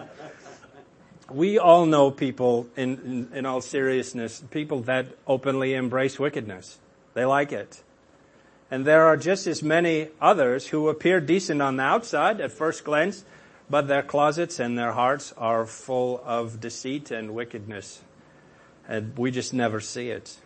We 1.28 1.58
all 1.58 1.84
know 1.86 2.12
people 2.12 2.68
in, 2.76 3.28
in, 3.32 3.38
in 3.38 3.46
all 3.46 3.60
seriousness, 3.60 4.44
people 4.52 4.82
that 4.82 5.06
openly 5.26 5.74
embrace 5.74 6.20
wickedness. 6.20 6.78
They 7.14 7.24
like 7.24 7.50
it. 7.50 7.82
And 8.70 8.84
there 8.84 9.04
are 9.06 9.16
just 9.16 9.48
as 9.48 9.60
many 9.60 10.06
others 10.20 10.68
who 10.68 10.88
appear 10.88 11.20
decent 11.20 11.60
on 11.60 11.78
the 11.78 11.82
outside 11.82 12.40
at 12.40 12.52
first 12.52 12.84
glance, 12.84 13.24
but 13.68 13.88
their 13.88 14.04
closets 14.04 14.60
and 14.60 14.78
their 14.78 14.92
hearts 14.92 15.34
are 15.36 15.66
full 15.66 16.22
of 16.24 16.60
deceit 16.60 17.10
and 17.10 17.34
wickedness. 17.34 18.02
And 18.86 19.18
we 19.18 19.32
just 19.32 19.52
never 19.52 19.80
see 19.80 20.10
it. 20.10 20.36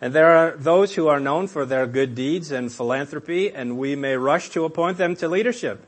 And 0.00 0.12
there 0.12 0.36
are 0.36 0.56
those 0.56 0.94
who 0.94 1.08
are 1.08 1.18
known 1.18 1.48
for 1.48 1.66
their 1.66 1.86
good 1.86 2.14
deeds 2.14 2.52
and 2.52 2.72
philanthropy, 2.72 3.52
and 3.52 3.78
we 3.78 3.96
may 3.96 4.16
rush 4.16 4.50
to 4.50 4.64
appoint 4.64 4.96
them 4.96 5.16
to 5.16 5.28
leadership, 5.28 5.84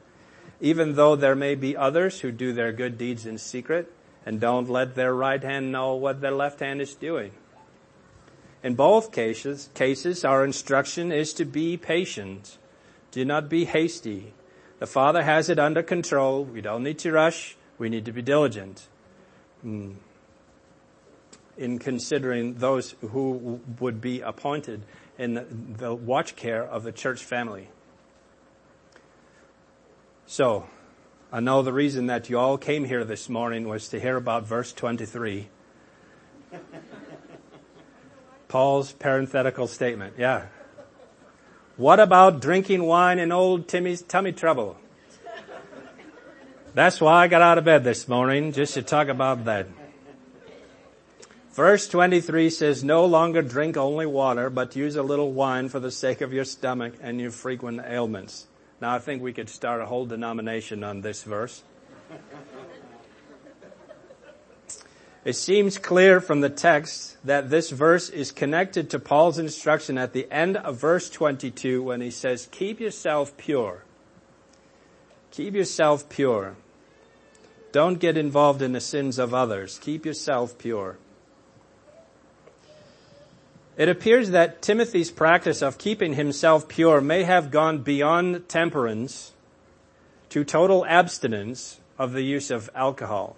even 0.60 0.96
though 0.96 1.14
there 1.14 1.36
may 1.36 1.54
be 1.54 1.76
others 1.76 2.20
who 2.20 2.32
do 2.32 2.52
their 2.52 2.72
good 2.72 2.98
deeds 2.98 3.24
in 3.24 3.38
secret 3.38 3.92
and 4.26 4.40
don't 4.40 4.68
let 4.68 4.94
their 4.96 5.14
right 5.14 5.42
hand 5.42 5.72
know 5.72 5.94
what 5.94 6.20
their 6.20 6.32
left 6.32 6.60
hand 6.60 6.80
is 6.80 6.94
doing. 6.94 7.30
In 8.62 8.74
both 8.74 9.12
cases, 9.12 9.70
cases, 9.74 10.24
our 10.24 10.44
instruction 10.44 11.12
is 11.12 11.32
to 11.34 11.44
be 11.44 11.76
patient. 11.76 12.58
Do 13.10 13.24
not 13.24 13.48
be 13.48 13.64
hasty. 13.64 14.34
The 14.80 14.86
Father 14.86 15.22
has 15.22 15.48
it 15.48 15.58
under 15.58 15.82
control. 15.82 16.44
We 16.44 16.60
don't 16.60 16.82
need 16.82 16.98
to 17.00 17.12
rush. 17.12 17.56
We 17.78 17.88
need 17.88 18.04
to 18.04 18.12
be 18.12 18.22
diligent 18.22 18.88
mm. 19.64 19.94
In 21.56 21.78
considering 21.78 22.54
those 22.54 22.94
who 23.00 23.60
would 23.78 24.00
be 24.00 24.20
appointed 24.20 24.82
in 25.18 25.74
the 25.78 25.94
watch 25.94 26.36
care 26.36 26.64
of 26.64 26.82
the 26.82 26.92
church 26.92 27.22
family. 27.22 27.68
So, 30.26 30.66
I 31.32 31.40
know 31.40 31.62
the 31.62 31.72
reason 31.72 32.06
that 32.06 32.30
you 32.30 32.38
all 32.38 32.56
came 32.56 32.84
here 32.84 33.04
this 33.04 33.28
morning 33.28 33.68
was 33.68 33.88
to 33.88 34.00
hear 34.00 34.16
about 34.16 34.46
verse 34.46 34.72
23. 34.72 35.48
Paul's 38.48 38.92
parenthetical 38.92 39.66
statement. 39.66 40.14
Yeah. 40.18 40.46
What 41.76 42.00
about 42.00 42.40
drinking 42.40 42.82
wine 42.82 43.18
and 43.18 43.32
old 43.32 43.68
Timmy's 43.68 44.02
tummy 44.02 44.32
trouble? 44.32 44.76
That's 46.74 47.00
why 47.00 47.22
I 47.24 47.28
got 47.28 47.42
out 47.42 47.58
of 47.58 47.64
bed 47.64 47.84
this 47.84 48.08
morning, 48.08 48.52
just 48.52 48.74
to 48.74 48.82
talk 48.82 49.08
about 49.08 49.44
that. 49.44 49.66
Verse 51.52 51.88
23 51.88 52.48
says, 52.48 52.84
no 52.84 53.04
longer 53.04 53.42
drink 53.42 53.76
only 53.76 54.06
water, 54.06 54.50
but 54.50 54.76
use 54.76 54.94
a 54.94 55.02
little 55.02 55.32
wine 55.32 55.68
for 55.68 55.80
the 55.80 55.90
sake 55.90 56.20
of 56.20 56.32
your 56.32 56.44
stomach 56.44 56.94
and 57.02 57.20
your 57.20 57.32
frequent 57.32 57.80
ailments. 57.84 58.46
Now 58.80 58.94
I 58.94 58.98
think 59.00 59.20
we 59.20 59.32
could 59.32 59.48
start 59.48 59.80
a 59.80 59.86
whole 59.86 60.06
denomination 60.06 60.84
on 60.84 61.00
this 61.00 61.24
verse. 61.24 61.64
It 65.22 65.34
seems 65.34 65.76
clear 65.76 66.20
from 66.20 66.40
the 66.40 66.48
text 66.48 67.16
that 67.24 67.50
this 67.50 67.68
verse 67.70 68.08
is 68.08 68.32
connected 68.32 68.88
to 68.90 68.98
Paul's 68.98 69.38
instruction 69.38 69.98
at 69.98 70.14
the 70.14 70.30
end 70.30 70.56
of 70.56 70.78
verse 70.78 71.10
22 71.10 71.82
when 71.82 72.00
he 72.00 72.10
says, 72.10 72.48
keep 72.50 72.80
yourself 72.80 73.36
pure. 73.36 73.84
Keep 75.30 75.54
yourself 75.54 76.08
pure. 76.08 76.56
Don't 77.70 77.98
get 77.98 78.16
involved 78.16 78.62
in 78.62 78.72
the 78.72 78.80
sins 78.80 79.18
of 79.18 79.34
others. 79.34 79.78
Keep 79.78 80.06
yourself 80.06 80.56
pure. 80.56 80.96
It 83.80 83.88
appears 83.88 84.28
that 84.28 84.60
Timothy's 84.60 85.10
practice 85.10 85.62
of 85.62 85.78
keeping 85.78 86.12
himself 86.12 86.68
pure 86.68 87.00
may 87.00 87.22
have 87.22 87.50
gone 87.50 87.78
beyond 87.78 88.46
temperance 88.46 89.32
to 90.28 90.44
total 90.44 90.84
abstinence 90.84 91.80
of 91.98 92.12
the 92.12 92.20
use 92.20 92.50
of 92.50 92.68
alcohol. 92.74 93.36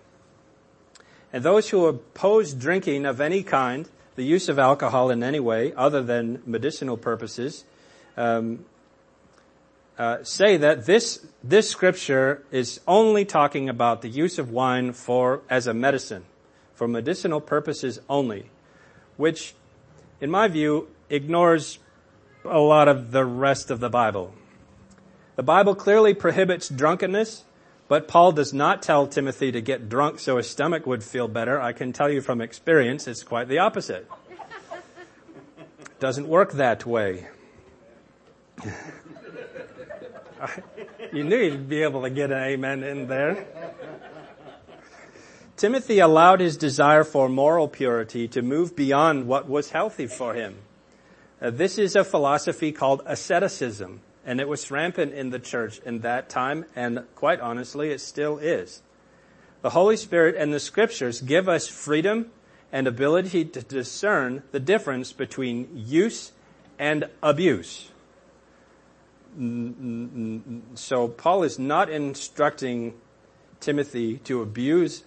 And 1.32 1.44
those 1.44 1.68
who 1.70 1.86
oppose 1.86 2.54
drinking 2.54 3.06
of 3.06 3.20
any 3.20 3.44
kind, 3.44 3.88
the 4.16 4.24
use 4.24 4.48
of 4.48 4.58
alcohol 4.58 5.10
in 5.10 5.22
any 5.22 5.38
way 5.38 5.72
other 5.76 6.02
than 6.02 6.42
medicinal 6.44 6.96
purposes, 6.96 7.64
um, 8.16 8.64
uh, 9.96 10.24
say 10.24 10.56
that 10.56 10.86
this 10.86 11.24
this 11.44 11.70
scripture 11.70 12.42
is 12.50 12.80
only 12.88 13.24
talking 13.24 13.68
about 13.68 14.02
the 14.02 14.08
use 14.08 14.40
of 14.40 14.50
wine 14.50 14.92
for 14.92 15.42
as 15.48 15.68
a 15.68 15.72
medicine, 15.72 16.24
for 16.74 16.88
medicinal 16.88 17.40
purposes 17.40 18.00
only, 18.08 18.50
which, 19.16 19.54
in 20.22 20.30
my 20.30 20.48
view, 20.48 20.88
ignores 21.10 21.78
a 22.46 22.58
lot 22.58 22.88
of 22.88 23.10
the 23.10 23.26
rest 23.26 23.70
of 23.70 23.80
the 23.80 23.90
Bible. 23.90 24.32
The 25.36 25.42
Bible 25.42 25.74
clearly 25.74 26.14
prohibits 26.14 26.70
drunkenness 26.70 27.44
but 27.92 28.08
Paul 28.08 28.32
does 28.32 28.54
not 28.54 28.80
tell 28.80 29.06
Timothy 29.06 29.52
to 29.52 29.60
get 29.60 29.90
drunk 29.90 30.18
so 30.18 30.38
his 30.38 30.48
stomach 30.48 30.86
would 30.86 31.04
feel 31.04 31.28
better. 31.28 31.60
I 31.60 31.74
can 31.74 31.92
tell 31.92 32.08
you 32.08 32.22
from 32.22 32.40
experience, 32.40 33.06
it's 33.06 33.22
quite 33.22 33.48
the 33.48 33.58
opposite. 33.58 34.08
Doesn't 36.00 36.26
work 36.26 36.52
that 36.52 36.86
way. 36.86 37.28
you 41.12 41.22
knew 41.22 41.36
you'd 41.36 41.68
be 41.68 41.82
able 41.82 42.00
to 42.00 42.08
get 42.08 42.30
an 42.30 42.42
amen 42.42 42.82
in 42.82 43.08
there. 43.08 43.44
Timothy 45.62 46.00
allowed 46.00 46.40
his 46.40 46.56
desire 46.56 47.04
for 47.04 47.28
moral 47.28 47.68
purity 47.68 48.26
to 48.26 48.42
move 48.42 48.74
beyond 48.74 49.28
what 49.28 49.48
was 49.48 49.70
healthy 49.70 50.08
for 50.08 50.34
him. 50.34 50.56
Uh, 51.40 51.50
this 51.50 51.78
is 51.78 51.94
a 51.94 52.02
philosophy 52.02 52.72
called 52.72 53.00
asceticism. 53.06 54.00
And 54.26 54.40
it 54.40 54.48
was 54.48 54.72
rampant 54.72 55.14
in 55.14 55.30
the 55.30 55.38
church 55.38 55.78
in 55.86 56.00
that 56.00 56.28
time, 56.28 56.64
and 56.74 57.04
quite 57.14 57.38
honestly, 57.38 57.90
it 57.90 58.00
still 58.00 58.38
is. 58.38 58.82
The 59.60 59.70
Holy 59.70 59.96
Spirit 59.96 60.34
and 60.36 60.52
the 60.52 60.58
scriptures 60.58 61.20
give 61.20 61.48
us 61.48 61.68
freedom 61.68 62.32
and 62.72 62.88
ability 62.88 63.44
to 63.44 63.62
discern 63.62 64.42
the 64.50 64.58
difference 64.58 65.12
between 65.12 65.68
use 65.72 66.32
and 66.76 67.04
abuse. 67.22 67.88
So 70.74 71.06
Paul 71.06 71.44
is 71.44 71.60
not 71.60 71.88
instructing 71.88 72.94
Timothy 73.60 74.16
to 74.24 74.42
abuse 74.42 75.04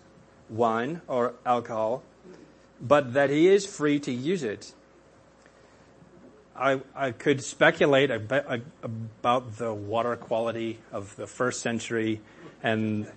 wine 0.49 1.01
or 1.08 1.34
alcohol, 1.45 2.03
but 2.81 3.13
that 3.13 3.29
he 3.29 3.47
is 3.47 3.65
free 3.65 3.99
to 3.99 4.12
use 4.12 4.43
it 4.43 4.73
I, 6.55 6.79
I 6.95 7.12
could 7.12 7.43
speculate 7.43 8.12
about 8.12 9.58
the 9.58 9.73
water 9.73 10.15
quality 10.15 10.79
of 10.93 11.13
the 11.17 11.27
first 11.27 11.62
century, 11.62 12.21
and 12.63 13.12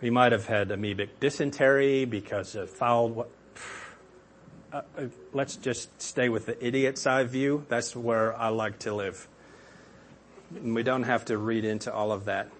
we 0.00 0.10
might 0.10 0.30
have 0.30 0.46
had 0.46 0.68
amoebic 0.68 1.08
dysentery 1.18 2.04
because 2.04 2.54
of 2.54 2.70
foul. 2.70 3.26
Uh, 4.72 4.82
uh, 4.96 5.02
let's 5.32 5.56
just 5.56 6.00
stay 6.00 6.28
with 6.28 6.46
the 6.46 6.64
idiot's 6.64 7.06
eye 7.08 7.24
view. 7.24 7.64
That's 7.68 7.96
where 7.96 8.36
I 8.36 8.48
like 8.48 8.78
to 8.80 8.94
live. 8.94 9.26
We 10.62 10.84
don't 10.84 11.04
have 11.04 11.24
to 11.24 11.38
read 11.38 11.64
into 11.64 11.92
all 11.92 12.12
of 12.12 12.26
that. 12.26 12.50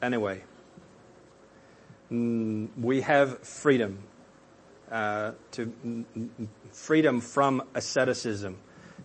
Anyway, 0.00 0.42
Mm, 2.10 2.68
we 2.80 3.02
have 3.02 3.40
freedom 3.40 3.98
uh, 4.90 5.32
to 5.52 6.06
freedom 6.72 7.20
from 7.20 7.62
asceticism, 7.74 8.56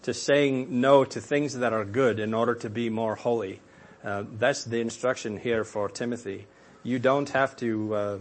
to 0.04 0.14
saying 0.14 0.68
no 0.70 1.04
to 1.04 1.20
things 1.20 1.58
that 1.58 1.74
are 1.74 1.84
good 1.84 2.20
in 2.20 2.34
order 2.34 2.56
to 2.56 2.70
be 2.70 2.90
more 2.90 3.16
holy. 3.16 3.60
Uh, 4.04 4.24
that's 4.38 4.64
the 4.64 4.80
instruction 4.80 5.38
here 5.38 5.66
for 5.66 5.90
Timothy. 5.90 6.48
You 6.84 7.00
don't 7.00 7.30
have 7.30 7.56
to. 7.58 7.96
Uh, 7.96 8.18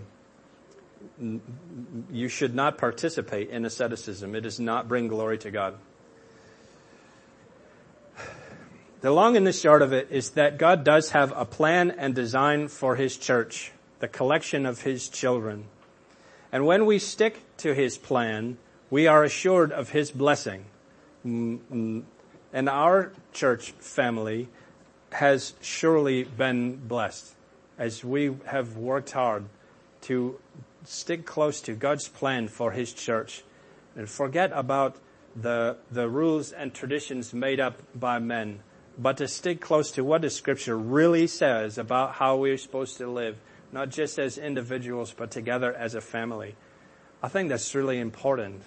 you 2.11 2.29
should 2.29 2.55
not 2.55 2.79
participate 2.79 3.51
in 3.51 3.65
asceticism. 3.65 4.35
It 4.35 4.43
does 4.43 4.59
not 4.59 4.89
bring 4.89 5.09
glory 5.09 5.39
to 5.39 5.51
God. 5.51 5.79
The 9.03 9.11
long 9.11 9.37
and 9.37 9.47
the 9.47 9.53
short 9.53 9.83
of 9.83 9.93
it 9.93 10.09
is 10.11 10.31
that 10.31 10.59
God 10.59 10.85
does 10.85 11.11
have 11.11 11.33
a 11.37 11.45
plan 11.45 11.91
and 11.91 12.15
design 12.15 12.69
for 12.69 12.97
His 12.97 13.17
church 13.17 13.73
the 14.03 14.09
collection 14.09 14.67
of 14.67 14.83
his 14.83 15.09
children. 15.09 15.65
And 16.51 16.67
when 16.67 16.87
we 16.87 16.99
stick 16.99 17.38
to 17.59 17.73
his 17.73 17.97
plan, 17.97 18.59
we 18.91 19.07
are 19.07 19.23
assured 19.23 19.71
of 19.71 19.91
his 19.91 20.11
blessing. 20.11 20.65
and 21.25 22.05
our 22.69 23.12
church 23.33 23.71
family 23.79 24.49
has 25.12 25.55
surely 25.61 26.25
been 26.25 26.77
blessed 26.77 27.37
as 27.79 28.05
we 28.05 28.35
have 28.47 28.77
worked 28.77 29.12
hard 29.12 29.45
to 30.01 30.41
stick 30.85 31.25
close 31.25 31.61
to 31.61 31.75
God's 31.75 32.09
plan 32.09 32.49
for 32.49 32.73
His 32.73 32.93
church 32.93 33.45
and 33.95 34.09
forget 34.11 34.51
about 34.53 34.97
the, 35.37 35.77
the 35.93 36.09
rules 36.09 36.51
and 36.51 36.75
traditions 36.75 37.33
made 37.33 37.61
up 37.61 37.81
by 37.95 38.19
men, 38.19 38.61
but 38.99 39.17
to 39.19 39.29
stick 39.29 39.61
close 39.61 39.91
to 39.93 40.05
what 40.05 40.23
the 40.23 40.31
scripture 40.31 40.77
really 40.77 41.27
says 41.27 41.79
about 41.79 42.15
how 42.15 42.37
we're 42.37 42.59
supposed 42.59 42.99
to 42.99 43.07
live, 43.07 43.37
not 43.73 43.89
just 43.89 44.19
as 44.19 44.39
individuals, 44.39 45.13
but 45.13 45.31
together 45.31 45.73
as 45.75 45.95
a 45.95 46.01
family. 46.01 46.55
I 47.23 47.29
think 47.29 47.49
that's 47.49 47.75
really 47.75 47.99
important. 47.99 48.63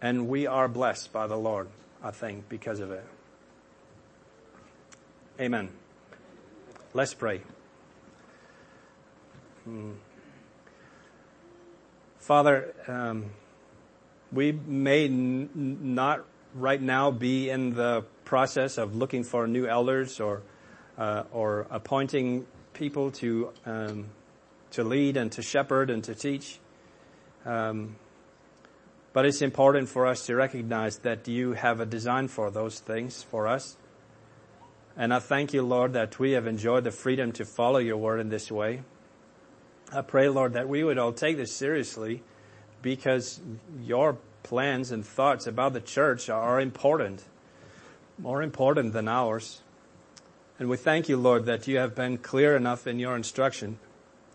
And 0.00 0.28
we 0.28 0.46
are 0.46 0.68
blessed 0.68 1.12
by 1.12 1.26
the 1.26 1.36
Lord, 1.36 1.68
I 2.02 2.10
think, 2.10 2.48
because 2.48 2.80
of 2.80 2.90
it. 2.90 3.04
Amen. 5.38 5.70
Let's 6.94 7.12
pray. 7.14 7.42
Hmm. 9.64 9.92
Father, 12.18 12.74
um, 12.86 13.26
we 14.32 14.52
may 14.52 15.04
n- 15.04 15.50
not 15.54 16.24
right 16.54 16.80
now 16.80 17.10
be 17.10 17.50
in 17.50 17.74
the 17.74 18.04
process 18.24 18.78
of 18.78 18.96
looking 18.96 19.24
for 19.24 19.46
new 19.46 19.66
elders 19.66 20.20
or 20.20 20.42
uh, 20.98 21.24
or 21.32 21.66
appointing 21.70 22.46
people 22.74 23.10
to 23.10 23.50
um, 23.66 24.06
to 24.72 24.84
lead 24.84 25.16
and 25.16 25.32
to 25.32 25.42
shepherd 25.42 25.90
and 25.90 26.04
to 26.04 26.14
teach. 26.14 26.58
Um, 27.44 27.96
but 29.12 29.26
it's 29.26 29.42
important 29.42 29.88
for 29.88 30.06
us 30.06 30.26
to 30.26 30.36
recognize 30.36 30.98
that 30.98 31.26
you 31.26 31.52
have 31.52 31.80
a 31.80 31.86
design 31.86 32.28
for 32.28 32.50
those 32.50 32.78
things 32.78 33.22
for 33.22 33.48
us. 33.48 33.76
And 34.96 35.12
I 35.12 35.18
thank 35.18 35.52
you, 35.52 35.62
Lord, 35.62 35.94
that 35.94 36.18
we 36.18 36.32
have 36.32 36.46
enjoyed 36.46 36.84
the 36.84 36.90
freedom 36.90 37.32
to 37.32 37.44
follow 37.44 37.78
your 37.78 37.96
word 37.96 38.20
in 38.20 38.28
this 38.28 38.50
way. 38.52 38.82
I 39.92 40.02
pray, 40.02 40.28
Lord, 40.28 40.52
that 40.52 40.68
we 40.68 40.84
would 40.84 40.98
all 40.98 41.12
take 41.12 41.36
this 41.36 41.52
seriously 41.52 42.22
because 42.82 43.40
your 43.82 44.18
plans 44.42 44.90
and 44.90 45.04
thoughts 45.04 45.46
about 45.46 45.72
the 45.72 45.80
church 45.80 46.28
are 46.28 46.60
important, 46.60 47.24
more 48.18 48.42
important 48.42 48.92
than 48.92 49.08
ours. 49.08 49.62
And 50.58 50.68
we 50.68 50.76
thank 50.76 51.08
you, 51.08 51.16
Lord, 51.16 51.46
that 51.46 51.66
you 51.66 51.78
have 51.78 51.94
been 51.94 52.18
clear 52.18 52.56
enough 52.56 52.86
in 52.86 52.98
your 52.98 53.16
instruction, 53.16 53.78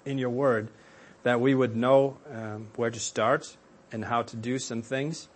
in 0.05 0.17
your 0.17 0.31
word, 0.31 0.69
that 1.23 1.39
we 1.39 1.53
would 1.53 1.75
know 1.75 2.17
um, 2.31 2.67
where 2.75 2.89
to 2.89 2.99
start 2.99 3.57
and 3.91 4.05
how 4.05 4.23
to 4.23 4.35
do 4.35 4.59
some 4.59 4.81
things. 4.81 5.27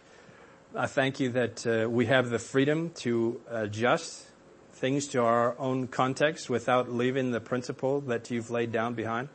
I 0.75 0.85
thank 0.85 1.19
you 1.19 1.29
that 1.29 1.65
uh, 1.65 1.89
we 1.89 2.05
have 2.07 2.29
the 2.29 2.39
freedom 2.39 2.91
to 2.97 3.41
adjust 3.49 4.27
things 4.71 5.07
to 5.09 5.21
our 5.21 5.59
own 5.59 5.87
context 5.87 6.49
without 6.49 6.91
leaving 6.91 7.31
the 7.31 7.39
principle 7.39 8.01
that 8.01 8.31
you've 8.31 8.49
laid 8.49 8.71
down 8.71 8.93
behind. 8.93 9.29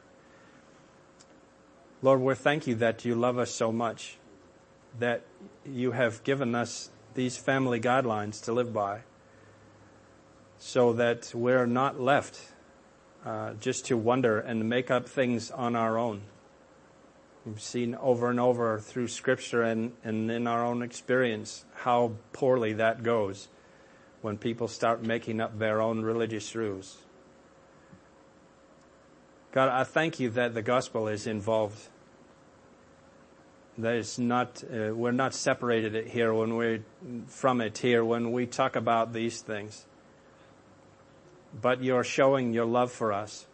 Lord, 2.03 2.21
we 2.21 2.35
thank 2.35 2.67
you 2.67 2.75
that 2.77 3.05
you 3.05 3.15
love 3.15 3.39
us 3.39 3.51
so 3.51 3.73
much, 3.73 4.17
that 4.99 5.23
you 5.65 5.93
have 5.93 6.23
given 6.25 6.55
us 6.55 6.91
these 7.15 7.37
family 7.37 7.81
guidelines 7.81 8.43
to 8.45 8.53
live 8.53 8.73
by, 8.73 9.01
so 10.59 10.93
that 10.93 11.33
we're 11.35 11.67
not 11.67 12.01
left 12.01 12.53
uh, 13.25 13.55
just 13.55 13.87
to 13.87 13.97
wonder 13.97 14.39
and 14.39 14.69
make 14.69 14.91
up 14.91 15.09
things 15.09 15.51
on 15.51 15.77
our 15.77 15.99
own. 15.99 16.23
We've 17.47 17.61
seen 17.61 17.95
over 17.97 18.31
and 18.31 18.41
over 18.41 18.79
through 18.79 19.09
scripture 19.09 19.63
and, 19.63 19.93
and 20.03 20.31
in 20.31 20.47
our 20.47 20.65
own 20.65 20.83
experience 20.83 21.65
how 21.75 22.13
poorly 22.33 22.73
that 22.75 23.03
goes 23.03 23.49
when 24.23 24.39
people 24.39 24.67
start 24.69 25.03
making 25.03 25.41
up 25.41 25.59
their 25.59 25.83
own 25.83 26.01
religious 26.01 26.55
rules. 26.55 26.97
God, 29.53 29.69
I 29.69 29.85
thank 29.85 30.19
you 30.19 30.31
that 30.31 30.55
the 30.55 30.63
gospel 30.63 31.07
is 31.07 31.27
involved 31.27 31.89
that 33.79 33.97
is 33.97 34.19
not, 34.19 34.63
uh, 34.65 34.95
we're 34.95 35.13
not 35.13 35.35
separated 35.35 36.07
here 36.07 36.33
when 36.33 36.57
we 36.57 36.83
from 37.27 37.61
it 37.61 37.79
here 37.79 38.05
when 38.05 38.33
we 38.33 38.47
talk 38.47 38.77
about 38.77 39.13
these 39.13 39.41
things. 39.41 39.87
But 41.61 41.83
you're 41.83 42.05
showing 42.05 42.53
your 42.53 42.67
love 42.67 42.93
for 42.93 43.13
us. 43.13 43.47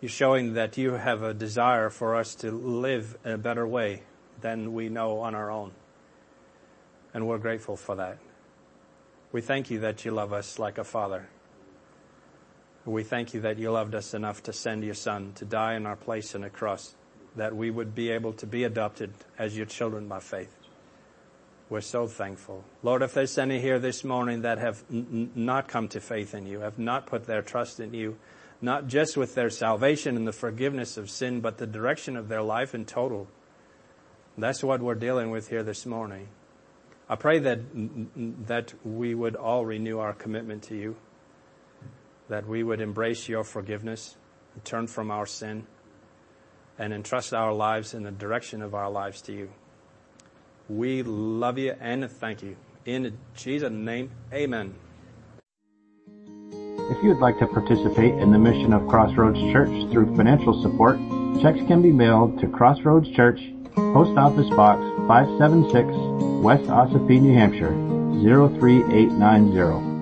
You're 0.00 0.08
showing 0.08 0.54
that 0.54 0.76
you 0.76 0.92
have 0.92 1.22
a 1.22 1.34
desire 1.34 1.88
for 1.88 2.14
us 2.14 2.34
to 2.36 2.50
live 2.50 3.16
in 3.24 3.32
a 3.32 3.38
better 3.38 3.66
way 3.66 4.02
than 4.40 4.72
we 4.72 4.88
know 4.88 5.20
on 5.20 5.34
our 5.34 5.50
own. 5.50 5.72
And 7.14 7.26
we're 7.26 7.38
grateful 7.38 7.76
for 7.76 7.96
that. 7.96 8.18
We 9.32 9.40
thank 9.40 9.70
you 9.70 9.80
that 9.80 10.04
you 10.04 10.10
love 10.10 10.32
us 10.32 10.58
like 10.58 10.78
a 10.78 10.84
father. 10.84 11.28
We 12.84 13.02
thank 13.02 13.34
you 13.34 13.40
that 13.40 13.58
you 13.58 13.70
loved 13.72 13.94
us 13.94 14.14
enough 14.14 14.42
to 14.44 14.52
send 14.52 14.84
your 14.84 14.94
son 14.94 15.32
to 15.36 15.44
die 15.44 15.74
in 15.74 15.86
our 15.86 15.96
place 15.96 16.34
on 16.34 16.44
a 16.44 16.50
cross 16.50 16.94
that 17.36 17.54
we 17.54 17.70
would 17.70 17.94
be 17.94 18.10
able 18.10 18.32
to 18.34 18.46
be 18.46 18.64
adopted 18.64 19.12
as 19.38 19.56
your 19.56 19.66
children 19.66 20.08
by 20.08 20.20
faith. 20.20 20.54
We're 21.68 21.80
so 21.80 22.06
thankful. 22.06 22.64
Lord, 22.82 23.02
if 23.02 23.14
there's 23.14 23.36
any 23.38 23.60
here 23.60 23.78
this 23.78 24.04
morning 24.04 24.42
that 24.42 24.58
have 24.58 24.84
n- 24.90 25.32
not 25.34 25.68
come 25.68 25.88
to 25.88 26.00
faith 26.00 26.34
in 26.34 26.46
you, 26.46 26.60
have 26.60 26.78
not 26.78 27.06
put 27.06 27.26
their 27.26 27.42
trust 27.42 27.80
in 27.80 27.92
you, 27.92 28.16
not 28.62 28.86
just 28.86 29.16
with 29.16 29.34
their 29.34 29.50
salvation 29.50 30.16
and 30.16 30.26
the 30.26 30.32
forgiveness 30.32 30.96
of 30.96 31.10
sin, 31.10 31.40
but 31.40 31.58
the 31.58 31.66
direction 31.66 32.16
of 32.16 32.28
their 32.28 32.42
life 32.42 32.74
in 32.74 32.84
total. 32.84 33.28
That's 34.38 34.62
what 34.62 34.80
we're 34.80 34.94
dealing 34.94 35.30
with 35.30 35.48
here 35.48 35.62
this 35.62 35.86
morning. 35.86 36.28
I 37.08 37.16
pray 37.16 37.38
that, 37.40 37.60
that 38.46 38.72
we 38.84 39.14
would 39.14 39.34
all 39.34 39.64
renew 39.64 39.98
our 39.98 40.12
commitment 40.12 40.64
to 40.64 40.76
you, 40.76 40.96
that 42.28 42.46
we 42.46 42.62
would 42.62 42.80
embrace 42.80 43.28
your 43.28 43.44
forgiveness 43.44 44.16
and 44.54 44.64
turn 44.64 44.86
from 44.86 45.10
our 45.10 45.26
sin 45.26 45.66
and 46.78 46.92
entrust 46.92 47.32
our 47.32 47.52
lives 47.52 47.94
and 47.94 48.04
the 48.04 48.10
direction 48.10 48.62
of 48.62 48.74
our 48.74 48.90
lives 48.90 49.20
to 49.22 49.32
you. 49.32 49.50
We 50.68 51.02
love 51.02 51.58
you 51.58 51.74
and 51.80 52.10
thank 52.10 52.42
you. 52.42 52.56
In 52.84 53.16
Jesus' 53.34 53.70
name, 53.70 54.10
amen. 54.32 54.74
If 56.88 57.02
you 57.02 57.08
would 57.08 57.18
like 57.18 57.38
to 57.40 57.46
participate 57.46 58.14
in 58.14 58.30
the 58.30 58.38
mission 58.38 58.72
of 58.72 58.86
Crossroads 58.86 59.40
Church 59.52 59.90
through 59.90 60.14
financial 60.16 60.62
support, 60.62 60.98
checks 61.42 61.58
can 61.66 61.82
be 61.82 61.90
mailed 61.90 62.38
to 62.40 62.46
Crossroads 62.46 63.10
Church, 63.10 63.40
Post 63.74 64.16
Office 64.16 64.48
Box 64.50 64.80
576, 65.08 65.88
West 66.42 66.70
Ossipee, 66.70 67.20
New 67.20 67.34
Hampshire 67.34 67.74
03890. 68.22 69.95